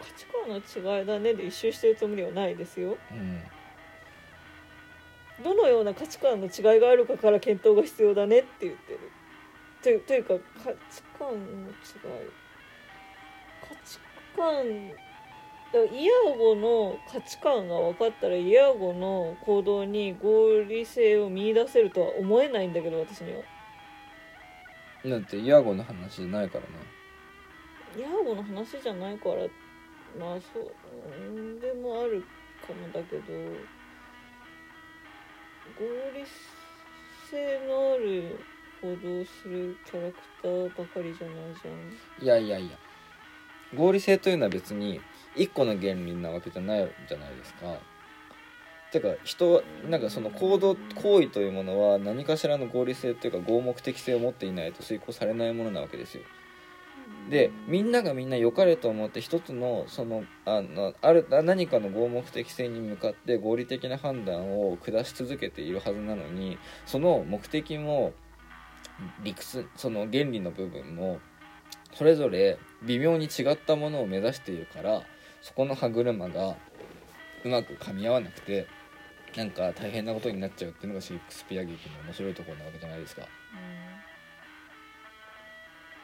[0.00, 0.26] 価値
[0.80, 2.98] 観の違いだねで一周してるつもりはないですよ。
[3.12, 3.42] うん。
[5.44, 8.98] どのような価値観の違いがあるかから検討が必要だねって言ってる。
[9.84, 10.34] というというか
[10.64, 10.76] 価値
[11.16, 11.74] 観の違い。
[13.60, 13.98] 価値
[14.36, 15.11] 観
[15.74, 23.42] イヤゴの価値観が分かったらイヤゴの行動に合理性を見出せるとは思えないんだけど私には。
[25.04, 26.68] だってイヤゴの話じゃないからね
[27.96, 29.36] イヤゴの話じゃないから
[30.18, 30.72] まあそう
[31.26, 32.22] うんでもある
[32.66, 33.22] かもだけど
[35.78, 35.84] 合
[36.14, 36.24] 理
[37.30, 38.38] 性のある
[38.82, 42.24] 行動するキャラクターばかりじゃないじゃん。
[42.24, 42.76] いやいやいや。
[43.74, 45.00] 合理性というのは別に
[45.36, 47.78] 一個の原理なわけじゃないじゃないですか。
[48.92, 56.22] てか人はなんかその行動行為というものは何かしらの合理性というか合目的性を持っていないと遂行されないものなわけですよ。
[57.30, 68.12] でみんながみんな良かれと思って一つのそのあのある何かの合目的性に向かって合理的な判断を下し続けているはずなのにその目的も
[69.22, 71.20] 理屈その原理の部分も
[71.94, 75.02] それぞれ微妙に違ったものを目指しているから
[75.42, 76.56] そこの歯車が
[77.44, 78.66] うまく噛み合わなくて
[79.36, 83.22] なんか大変なことになっちゃうっていうのがシェイクスピア劇の面白いところなわけじゃないですか。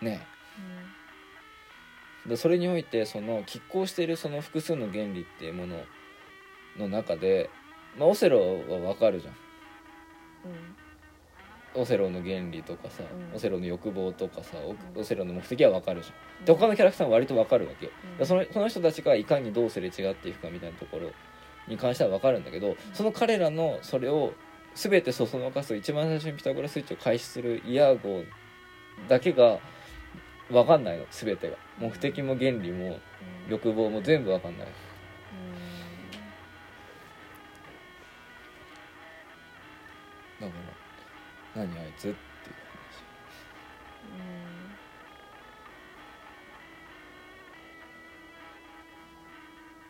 [0.02, 0.20] ね
[2.27, 5.77] でそれにおいてその拮抗しているその複数の原理っていうもの
[6.77, 7.48] の中で、
[7.98, 9.35] まあ、オセロはわかるじゃん。
[9.35, 9.36] う
[10.48, 10.88] ん
[11.78, 13.36] オセロの原理とかさ、うん。
[13.36, 14.56] オセロの欲望とかさ
[14.94, 16.44] オセロの目的は分かるじゃん。
[16.44, 21.10] で他のキャラクターも割と分かるわけ、だからそのその人たちがいかにどうすれ違っていくかみたいなところ
[21.66, 24.32] に関しては分かるんだけどその彼らのそれを
[24.74, 28.24] 全てそそのかす一番最初にピタゴラスイッチを開始するイヤー号
[29.09, 29.59] だけが
[30.50, 31.56] 分かんないの全てが。
[31.78, 32.98] 目的も原理もうん。
[33.50, 34.68] 欲望も全部分かんない
[41.55, 42.15] 何あいつっていう
[44.05, 44.79] うん。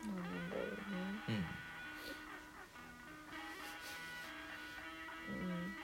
[0.06, 0.50] なん。
[0.50, 1.34] だろうね話うん。
[1.34, 1.38] う
[5.30, 5.74] ん。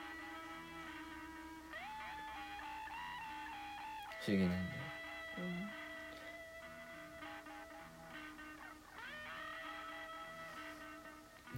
[4.25, 4.64] 不思議なん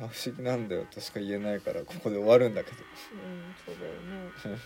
[0.08, 2.78] あ不思議なんだよとしか言えないからここで終わるんだけど。
[3.14, 3.86] うんそうだ
[4.52, 4.62] よね。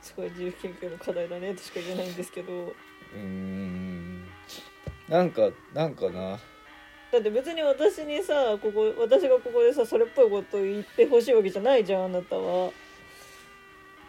[0.00, 2.52] すごい自由研究の課題だねとしか言えないんですけど。
[2.52, 4.24] うーん。
[5.08, 6.38] なんかなんかな。
[7.12, 12.72] だって別に私にさここ私がここでさそれっぽいこと言ってほしいわけじゃないじゃんあなたは。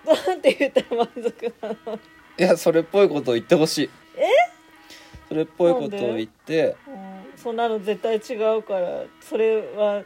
[0.05, 1.99] なんて言ったら満足なの、
[2.39, 3.89] いやそれっぽいことを言ってほしい。
[4.15, 4.23] え？
[5.27, 6.93] それっぽいことを言ってうん、
[7.37, 10.03] そんなの絶対違うからそれは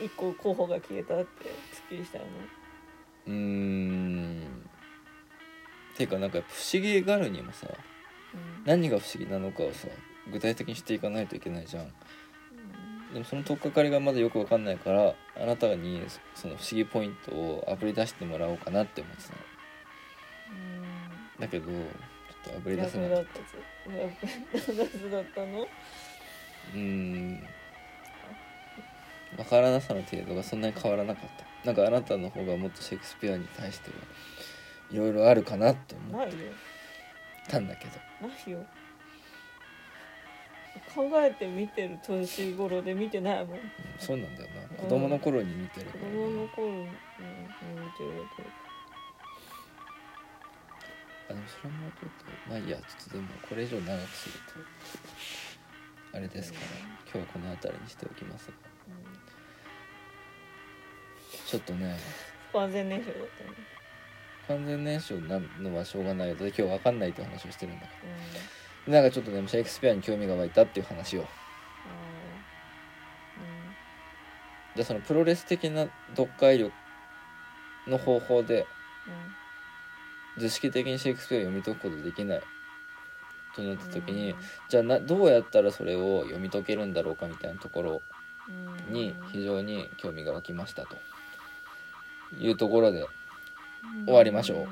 [0.00, 1.24] 一個候補が消えたって
[1.72, 2.24] すっきりしたの
[3.26, 4.42] うーん。
[5.96, 7.66] ていうかなんか不思議がるにもさ
[8.34, 8.64] うん。
[8.64, 9.88] 何が不思議なのかをさ
[10.30, 11.92] 具体的にしていかないといけないじゃん。
[13.12, 16.02] でもその取っかかりがまだよくわかんないからあなたに
[16.34, 19.38] その不思議ポイントをあぶり出してもらおうかなって思ってたの。
[21.38, 21.78] だけどちょっ
[22.44, 23.38] とあぶうんり出せなかった
[25.10, 25.66] だったの？
[26.72, 27.42] うーん
[29.36, 31.44] わからなさの程度がそんなに変わらなかった。
[31.66, 33.96] なんかあなたの方がもっとシェイクスピアに対しては
[34.90, 36.34] いろいろあるかなって思っないよ。
[37.48, 37.92] たんだけど。
[38.28, 38.64] ないよ。
[40.94, 43.56] 考えて見てる年頃で見てないもん。
[43.56, 43.60] うん
[43.98, 44.76] そうなんだよな。
[44.76, 46.94] 子供の頃に見てるか子ら、供の頃に、うん、見てる
[48.36, 48.48] けど
[51.30, 54.60] あでもそれもちょっとまあいいやちょっとでもこれ以上長くすると
[56.14, 56.66] あれですから。
[57.12, 58.48] 今日はこの辺りにしておきます。
[58.48, 58.54] が
[61.46, 61.96] ちょっとね。
[62.52, 63.50] 不完全燃焼だったね。
[64.46, 66.36] 完全燃焼なのはしょうがないよ。
[66.38, 67.92] 今日わかんないって話をしてるんだか
[68.86, 71.26] らなんかちょっとでもシェイクスピアに興味が湧いたっていう話を。
[74.76, 75.86] じゃあそのプロレス的な
[76.16, 76.72] 読解力
[77.86, 78.66] の方法で
[80.36, 82.40] 図式的にシェイクスピアを読み解くことできない
[83.54, 84.34] となった時に、
[84.68, 88.02] じゃあなどうやったらそれを読み解けるんだろうかみたいなところ
[88.90, 90.96] に非常に興味が湧きましたと。
[92.40, 93.06] いうところで
[94.06, 94.58] 終わりましょう。
[94.58, 94.68] はい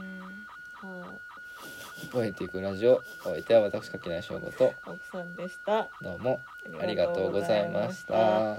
[2.13, 5.89] 「覚えていくラジオ」お相手は私垣内翔吾と奥さんでした。
[6.01, 6.41] どうも
[6.81, 8.57] ありがとうございました。